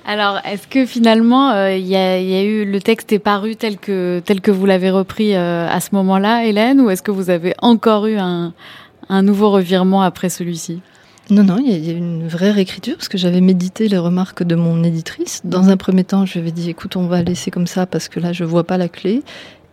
[0.05, 4.21] Alors, est-ce que finalement, euh, il y, a eu le texte est paru tel que
[4.25, 7.53] tel que vous l'avez repris euh, à ce moment-là, Hélène, ou est-ce que vous avez
[7.61, 8.53] encore eu un,
[9.21, 10.81] nouveau revirement après celui-ci?
[11.29, 14.43] Non, non, il y, a eu une vraie réécriture parce que j'avais médité les remarques
[14.43, 15.39] de mon éditrice.
[15.45, 18.09] Dans un premier temps, je lui avais dit écoute, on va laisser comme ça parce
[18.09, 19.23] que là, je vois pas la clé.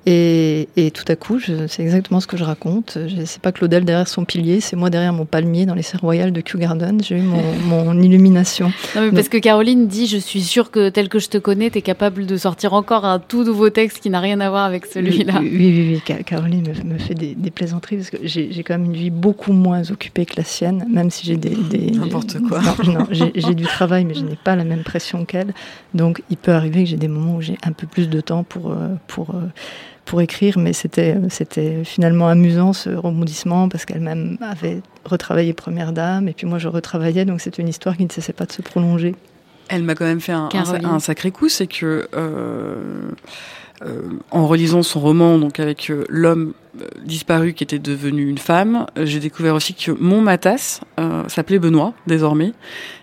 [0.06, 2.98] Et, tout à coup, c'est exactement ce que je raconte.
[3.26, 6.32] C'est pas Claudel derrière son pilier, c'est moi derrière mon palmier dans les serres royales
[6.32, 7.00] de Kew Garden.
[7.02, 8.72] J'ai eu mon, illumination.
[8.94, 11.82] parce que Caroline dit Je suis sûre que tel que je te connais, tu es
[11.82, 15.34] capable de sortir encore un tout nouveau texte qui n'a rien à voir avec celui-là.
[15.40, 19.10] Oui, oui, oui, Caroline me, fait des, plaisanteries parce que j'ai quand même une vie
[19.10, 21.56] beaucoup moins occupée que la sienne, même si j'ai des.
[21.90, 22.60] N'importe quoi.
[22.86, 25.52] Non, j'ai du travail, mais je n'ai pas la même pression qu'elle.
[25.94, 28.44] Donc il peut arriver que j'ai des moments où j'ai un peu plus de temps
[28.44, 28.70] pour.
[28.70, 29.48] Euh, pour euh,
[30.10, 36.26] pour écrire, mais c'était, c'était finalement amusant ce rebondissement parce qu'elle-même avait retravaillé Première Dame
[36.26, 38.60] et puis moi je retravaillais, donc c'est une histoire qui ne cessait pas de se
[38.60, 39.14] prolonger.
[39.68, 40.48] Elle m'a quand même fait un,
[40.82, 42.74] un, sacré coup, c'est que euh,
[43.82, 44.02] euh,
[44.32, 46.54] en relisant son roman, donc avec euh, l'homme
[47.04, 50.80] disparu qui était devenu une femme, j'ai découvert aussi que mon Matas
[51.28, 52.52] s'appelait Benoît désormais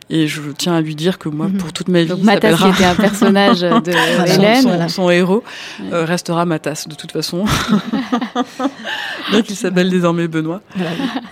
[0.10, 1.58] et je tiens à lui dire que moi, mhm.
[1.58, 3.92] pour toute ma vie, Donc, Matas, qui était un personnage de
[4.36, 5.44] Hélène, son, héros
[5.92, 7.44] euh, restera Matas de toute façon.
[9.34, 10.62] Donc il s'appelle désormais Benoît.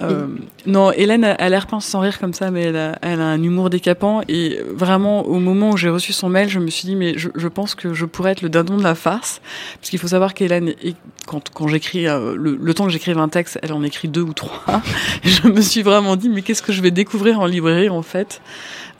[0.02, 0.28] Euh,
[0.66, 3.42] non, Hélène a, l'air pince sans rire comme ça, mais elle a, elle a, un
[3.42, 4.22] humour décapant.
[4.28, 7.30] Et vraiment, au moment où j'ai reçu son mail, je me suis dit, mais je,
[7.34, 9.42] je, pense que je pourrais être le dindon de la farce,
[9.80, 10.74] parce qu'il faut savoir qu'Hélène,
[11.28, 14.22] quand, quand j'écris euh, le, le, temps que j'écrive un texte, elle en écrit deux
[14.22, 14.82] ou trois.
[15.24, 18.42] je me suis vraiment dit, mais qu'est-ce que je vais découvrir en librairie en fait?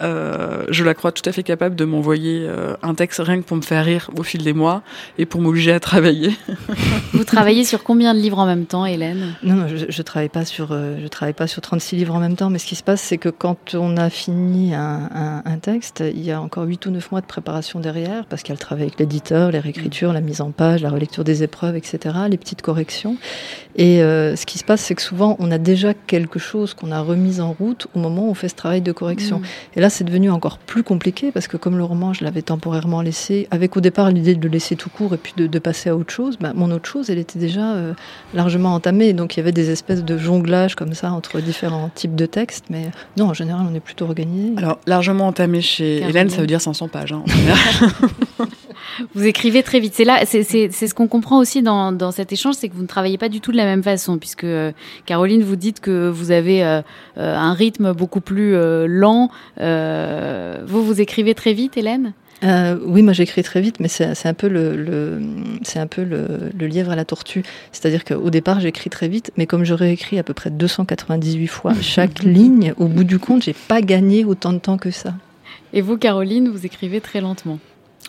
[0.02, 3.46] Euh, je la crois tout à fait capable de m'envoyer euh, un texte rien que
[3.46, 4.82] pour me faire rire au fil des mois
[5.18, 6.32] et pour m'obliger à travailler.
[7.14, 9.36] Vous travaillez sur combien de livres en même temps, Hélène?
[9.44, 12.20] Non, non, je, je travaille pas sur, euh, je travaille pas sur 36 livres en
[12.20, 12.50] même temps.
[12.50, 16.04] Mais ce qui se passe, c'est que quand on a fini un, un, un, texte,
[16.06, 18.60] il y a encore 8 ou 9 mois de préparation derrière, parce qu'il y a
[18.60, 22.16] le travail avec l'éditeur, les réécritures, la mise en page, la relecture des épreuves, etc.,
[22.30, 23.15] les petites corrections.
[23.78, 26.92] Et euh, ce qui se passe, c'est que souvent, on a déjà quelque chose qu'on
[26.92, 29.42] a remis en route au moment où on fait ce travail de correction.
[29.76, 33.02] Et là, c'est devenu encore plus compliqué parce que comme le roman, je l'avais temporairement
[33.02, 35.96] laissé, avec au départ l'idée de le laisser tout court et puis de, passer à
[35.96, 37.94] autre chose, bah, mon autre chose, elle était déjà euh,
[38.34, 39.14] largement entamée.
[39.14, 42.66] Donc il y avait des espèces de jonglages comme ça entre différents types de textes.
[42.70, 44.54] Mais non, en général, on est plutôt organisé.
[44.58, 47.14] Alors, largement entamé chez Hélène, ça veut dire 500 pages.
[47.14, 47.24] Hein,
[49.14, 49.94] vous écrivez très vite.
[49.96, 52.88] C'est là, c'est ce qu'on comprend aussi dans, dans cet échange, c'est que vous ne
[52.88, 54.72] travaillez pas du tout de la même façon, puisque euh,
[55.06, 56.82] Caroline, vous dites que vous avez euh,
[57.18, 58.56] euh, un rythme beaucoup plus
[58.88, 59.30] lent.
[59.60, 62.14] vous, vous écrivez très vite, Hélène?
[62.42, 65.20] Oui, moi j'écris très vite, mais c'est un peu le,
[65.64, 67.44] c'est un peu le, le, lièvre à la tortue.
[67.72, 71.74] C'est-à-dire qu'au départ j'écris très vite, mais comme j'aurais écrit à peu près 298 fois
[71.82, 75.16] chaque ligne, au bout du compte, j'ai pas gagné autant de temps que ça.
[75.74, 77.60] Et vous, Caroline, vous écrivez très lentement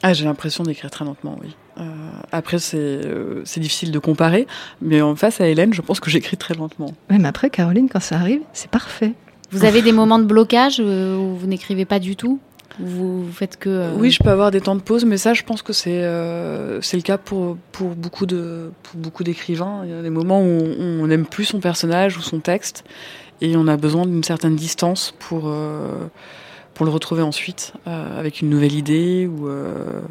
[0.02, 1.54] ah, J'ai l'impression d'écrire très lentement, oui.
[1.78, 1.84] Euh,
[2.32, 4.46] après, euh, c'est difficile de comparer,
[4.80, 6.94] mais en face à Hélène, je pense que j'écris très lentement.
[7.10, 9.12] Oui, mais après, Caroline, quand ça arrive, c'est parfait.
[9.50, 12.40] Vous avez des moments de blocage euh, où vous n'écrivez pas du tout
[12.78, 15.62] vous faites que oui je peux avoir des temps de pause mais ça je pense
[15.62, 16.02] que c'est
[16.82, 20.42] c'est le cas pour pour beaucoup de pour beaucoup d'écrivains il y a des moments
[20.42, 22.84] où on n'aime plus son personnage ou son texte
[23.40, 25.50] et on a besoin d'une certaine distance pour
[26.76, 30.02] pour le retrouver ensuite euh, avec une nouvelle idée ou euh,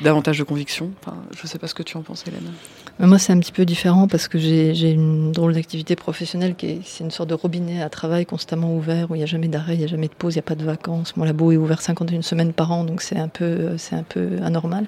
[0.00, 0.90] davantage de conviction.
[1.36, 2.52] Je ne sais pas ce que tu en penses, Hélène.
[2.98, 6.80] Moi, c'est un petit peu différent parce que j'ai une drôle d'activité professionnelle qui est,
[6.84, 9.74] c'est une sorte de robinet à travail constamment ouvert où il n'y a jamais d'arrêt,
[9.74, 11.16] il n'y a jamais de pause, il n'y a pas de vacances.
[11.16, 14.38] Mon labo est ouvert 51 semaines par an, donc c'est un peu, c'est un peu
[14.42, 14.86] anormal.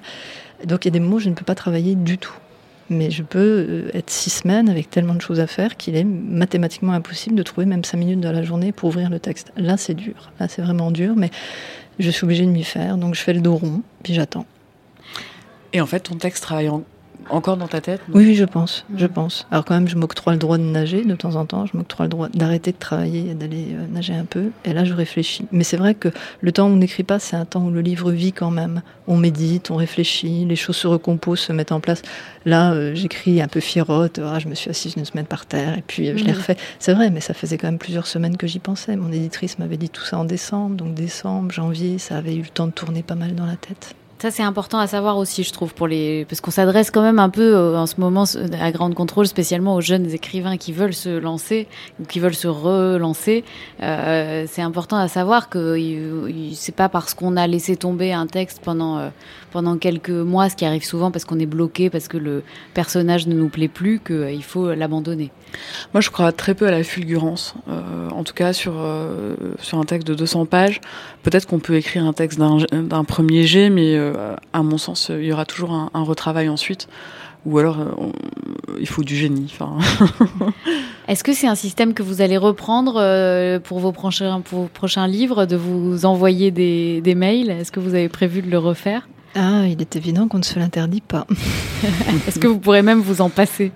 [0.65, 2.33] Donc il y a des mots je ne peux pas travailler du tout
[2.91, 6.03] mais je peux euh, être six semaines avec tellement de choses à faire qu'il est
[6.03, 9.51] mathématiquement impossible de trouver même cinq minutes dans la journée pour ouvrir le texte.
[9.57, 10.31] Là, c'est dur.
[10.39, 11.31] Là, c'est vraiment dur, mais
[11.99, 12.97] je suis obligée de m'y faire.
[12.97, 14.45] Donc, je fais le dos rond, puis j'attends.
[15.73, 16.83] Et en fait, ton texte travaille en
[17.29, 19.47] encore dans ta tête Oui, oui, je pense, je pense.
[19.51, 22.05] Alors quand même, je m'octroie le droit de nager de temps en temps, je m'octroie
[22.05, 24.51] le droit d'arrêter de travailler et d'aller euh, nager un peu.
[24.65, 25.45] Et là, je réfléchis.
[25.51, 26.09] Mais c'est vrai que
[26.41, 28.81] le temps où on n'écrit pas, c'est un temps où le livre vit quand même.
[29.07, 32.01] On médite, on réfléchit, les choses se recomposent, se mettent en place.
[32.45, 35.77] Là, euh, j'écris un peu fierote, ah, je me suis assise une semaine par terre
[35.77, 36.57] et puis euh, je l'ai refait.
[36.79, 38.95] C'est vrai, mais ça faisait quand même plusieurs semaines que j'y pensais.
[38.95, 42.49] Mon éditrice m'avait dit tout ça en décembre, donc décembre, janvier, ça avait eu le
[42.49, 43.95] temps de tourner pas mal dans la tête.
[44.21, 46.27] Ça, c'est important à savoir aussi, je trouve, pour les...
[46.29, 48.25] parce qu'on s'adresse quand même un peu euh, en ce moment
[48.61, 51.67] à Grande Contrôle, spécialement aux jeunes écrivains qui veulent se lancer
[51.99, 53.43] ou qui veulent se relancer.
[53.81, 58.59] Euh, c'est important à savoir que c'est pas parce qu'on a laissé tomber un texte
[58.63, 59.09] pendant, euh,
[59.51, 62.43] pendant quelques mois, ce qui arrive souvent parce qu'on est bloqué, parce que le
[62.73, 65.31] personnage ne nous plaît plus, qu'il faut l'abandonner.
[65.93, 67.55] Moi, je crois très peu à la fulgurance.
[67.67, 68.73] en tout cas, sur,
[69.59, 70.79] sur un texte de 200 pages,
[71.23, 75.25] peut-être qu'on peut écrire un texte d'un premier jet, mais euh, à mon sens, il
[75.25, 76.87] y aura toujours un, retravail ensuite.
[77.45, 78.11] Ou alors, euh,
[78.79, 79.51] il faut du génie.
[81.07, 85.07] Est-ce que c'est un système que vous allez reprendre euh, pour, vos prochains, pour prochains
[85.07, 87.49] livres, de vous envoyer des, des mails?
[87.49, 89.07] Est-ce que vous avez prévu de le refaire?
[89.35, 91.25] Ah, il est évident qu'on ne se l'interdit pas.
[92.27, 93.71] Est-ce que vous pourrez même vous en passer?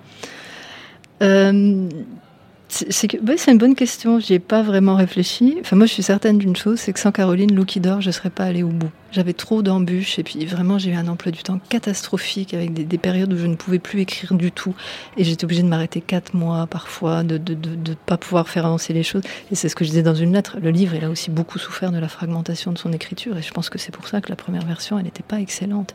[2.68, 4.20] C'est une bonne question.
[4.20, 5.56] J'y ai pas vraiment réfléchi.
[5.60, 8.44] Enfin, moi, je suis certaine d'une chose, c'est que sans Caroline Loukidor, je serais pas
[8.44, 8.90] allée au bout.
[9.12, 12.98] J'avais trop d'embûches et puis vraiment j'ai eu un emploi du temps catastrophique avec des,
[12.98, 14.74] périodes où je ne pouvais plus écrire du tout
[15.16, 18.66] et j'étais obligée de m'arrêter quatre mois parfois, de ne de, de, pas pouvoir faire
[18.66, 19.22] avancer les choses.
[19.50, 20.58] Et c'est ce que je disais dans une lettre.
[20.60, 23.52] Le livre, il a aussi beaucoup souffert de la fragmentation de son écriture et je
[23.52, 25.92] pense que c'est pour ça que la première version, elle n'était pas excellente.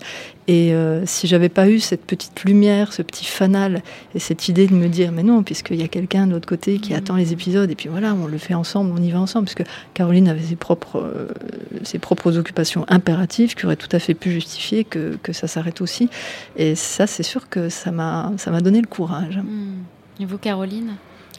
[0.47, 3.83] Et euh, si j'avais pas eu cette petite lumière, ce petit fanal
[4.15, 6.79] et cette idée de me dire mais non, puisqu'il y a quelqu'un de l'autre côté
[6.79, 9.45] qui attend les épisodes et puis voilà, on le fait ensemble, on y va ensemble,
[9.45, 11.27] parce que Caroline avait ses propres, euh,
[11.83, 15.81] ses propres occupations impérables qui aurait tout à fait pu justifier que, que ça s'arrête
[15.81, 16.09] aussi.
[16.55, 19.37] Et ça, c'est sûr que ça m'a donné le courage.
[19.37, 19.83] Hmm.
[20.19, 20.95] Et vous, Caroline?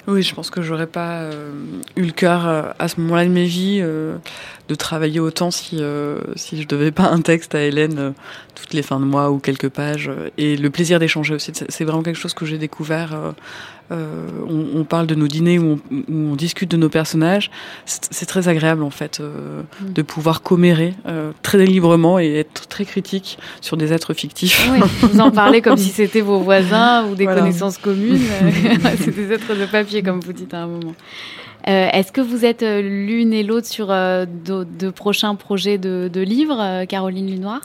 [0.09, 1.53] Oui, je pense que j'aurais pas euh,
[1.95, 4.17] eu le cœur euh, à ce moment-là de ma vie euh,
[4.69, 5.81] de travailler autant si
[6.35, 8.13] si je devais pas un texte à Hélène
[8.57, 11.53] toutes les fins de mois ou quelques pages et le plaisir d'échanger aussi.
[11.55, 13.35] C'est vraiment quelque chose que j'ai découvert
[13.93, 14.29] euh,
[14.75, 15.79] on, parle de nos dîners où
[16.11, 17.51] on, discute de nos personnages.
[17.85, 19.93] C'est très agréable en fait euh, mm.
[19.93, 24.69] de pouvoir commérer euh, très librement et être très critique sur des êtres fictifs.
[24.73, 28.19] Oui, vous en parlez comme si c'était vos voisins ou des connaissances communes.
[28.99, 30.95] C'est des êtres de papier comme vous dites à un moment.
[31.65, 37.61] Est-ce que vous êtes l'une et l'autre sur de, prochains projets de, livres, Caroline Lunoir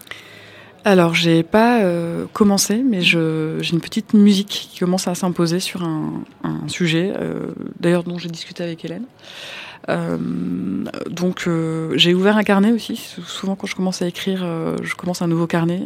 [0.85, 5.83] alors, j'ai pas euh, commencé, mais j'ai une petite musique qui commence à s'imposer sur
[5.83, 6.23] un,
[6.67, 7.47] sujet, euh,
[7.79, 9.05] d'ailleurs dont j'ai discuté avec Hélène.
[9.89, 10.17] Euh,
[11.09, 11.49] donc,
[11.95, 12.95] j'ai ouvert un carnet aussi.
[13.25, 14.45] Souvent, quand je commence à écrire,
[14.81, 15.81] je commence un nouveau carnet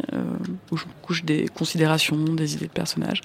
[0.70, 3.20] où je couche des considérations, des idées de personnages.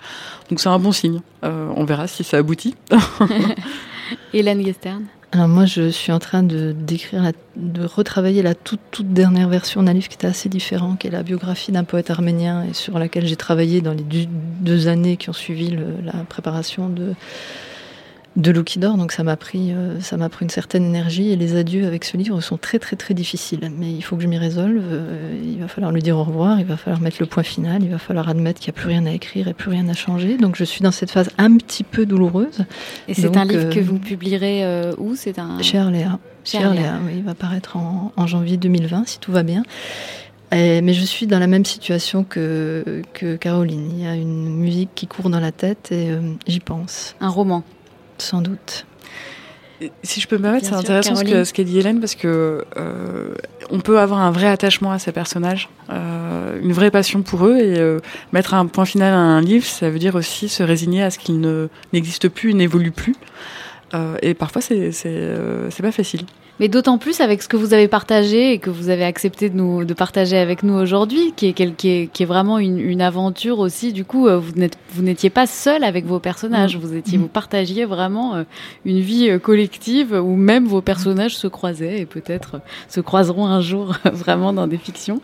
[0.49, 1.22] Donc, c'est un bon signe.
[1.43, 2.76] on verra si ça aboutit.
[4.34, 9.12] Hélène Gestern alors moi, je suis en train de d'écrire, de retravailler la toute, toute
[9.12, 12.64] dernière version d'un livre qui était assez différent, qui est la biographie d'un poète arménien
[12.64, 17.14] et sur laquelle j'ai travaillé dans les deux années qui ont suivi la préparation de
[18.38, 21.56] de Loukidor, donc ça m'a pris, euh, ça m'a pris une certaine énergie et les
[21.56, 23.72] adieux avec ce livre sont très très très difficiles.
[23.78, 24.84] Mais il faut que je m'y résolve.
[24.92, 27.84] Euh, il va falloir lui dire au revoir, il va falloir mettre le point final,
[27.84, 29.94] il va falloir admettre qu'il n'y a plus rien à écrire et plus rien à
[29.94, 30.38] changer.
[30.38, 32.66] Donc je suis dans cette phase un petit peu douloureuse.
[33.08, 35.16] Et c'est un livre que euh, vous publierez où?
[35.16, 36.20] C'est un chez Arléa.
[36.44, 39.64] Chez Arléa, oui, il va paraître en, en, janvier 2020 si tout va bien.
[40.52, 43.90] mais je suis dans la même situation que, que Caroline.
[43.94, 46.12] Il y a une musique qui court dans la tête et
[46.46, 47.16] j'y pense.
[47.20, 47.64] Un roman
[48.18, 48.86] sans doute.
[50.01, 53.36] Si je peux me permettre, c'est intéressant ce qu'a dit Hélène parce que euh,
[53.70, 57.57] on peut avoir un vrai attachement à ces personnages, euh, une vraie passion pour eux
[57.57, 57.99] et euh,
[58.34, 61.20] mettre un point final à un livre, ça veut dire aussi se résigner à ce
[61.20, 63.15] qu'il n'existe plus, n'évolue plus.
[64.24, 66.22] et parfois, c'est c'est pas facile.
[66.60, 69.55] Mais d'autant plus avec ce que vous avez partagé et que vous avez accepté de
[69.55, 73.01] nous de partager avec nous aujourd'hui, qui est, qui, est, qui est vraiment une, une,
[73.01, 73.93] aventure aussi.
[73.93, 76.78] Du coup, euh, vous n'étiez pas seul avec vos personnages.
[76.78, 77.22] Vous étiez, mm.
[77.22, 78.43] vous partagiez vraiment euh,
[78.86, 83.62] une vie euh, collective où même vos personnages se croisaient et peut-être se croiseront un
[83.62, 85.22] jour vraiment dans des fictions.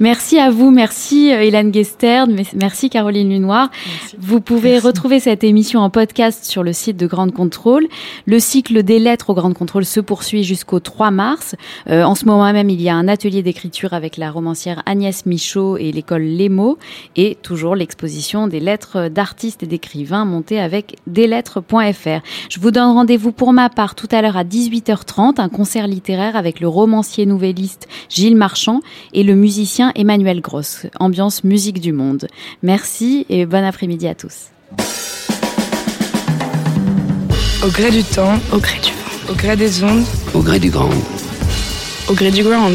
[0.00, 3.70] Merci à vous, merci Hélène Gestern, merci Caroline Lunoir.
[4.18, 7.86] Vous pouvez retrouver cette émission en podcast sur le site de Grande Contrôle.
[8.26, 11.54] Le cycle des lettres au Grande Contrôle se poursuit jusqu'au au 3 mars.
[11.88, 15.26] Euh, en ce moment même, il y a un atelier d'écriture avec la romancière Agnès
[15.26, 16.78] Michaud et l'école Lémo
[17.16, 22.22] et toujours l'exposition des lettres d'artistes et d'écrivains montée avec deslettres.fr.
[22.50, 26.36] Je vous donne rendez-vous pour ma part tout à l'heure à 18h30, un concert littéraire
[26.36, 28.80] avec le romancier nouvelliste Gilles Marchand
[29.12, 30.86] et le musicien Emmanuel Gross.
[31.00, 32.26] Ambiance musique du monde.
[32.62, 34.50] Merci et bon après-midi à tous.
[37.64, 40.04] Au gré du temps, au gré du au gré des ondes.
[40.34, 40.90] Au gré du grand.
[42.08, 42.74] Au gré du grand.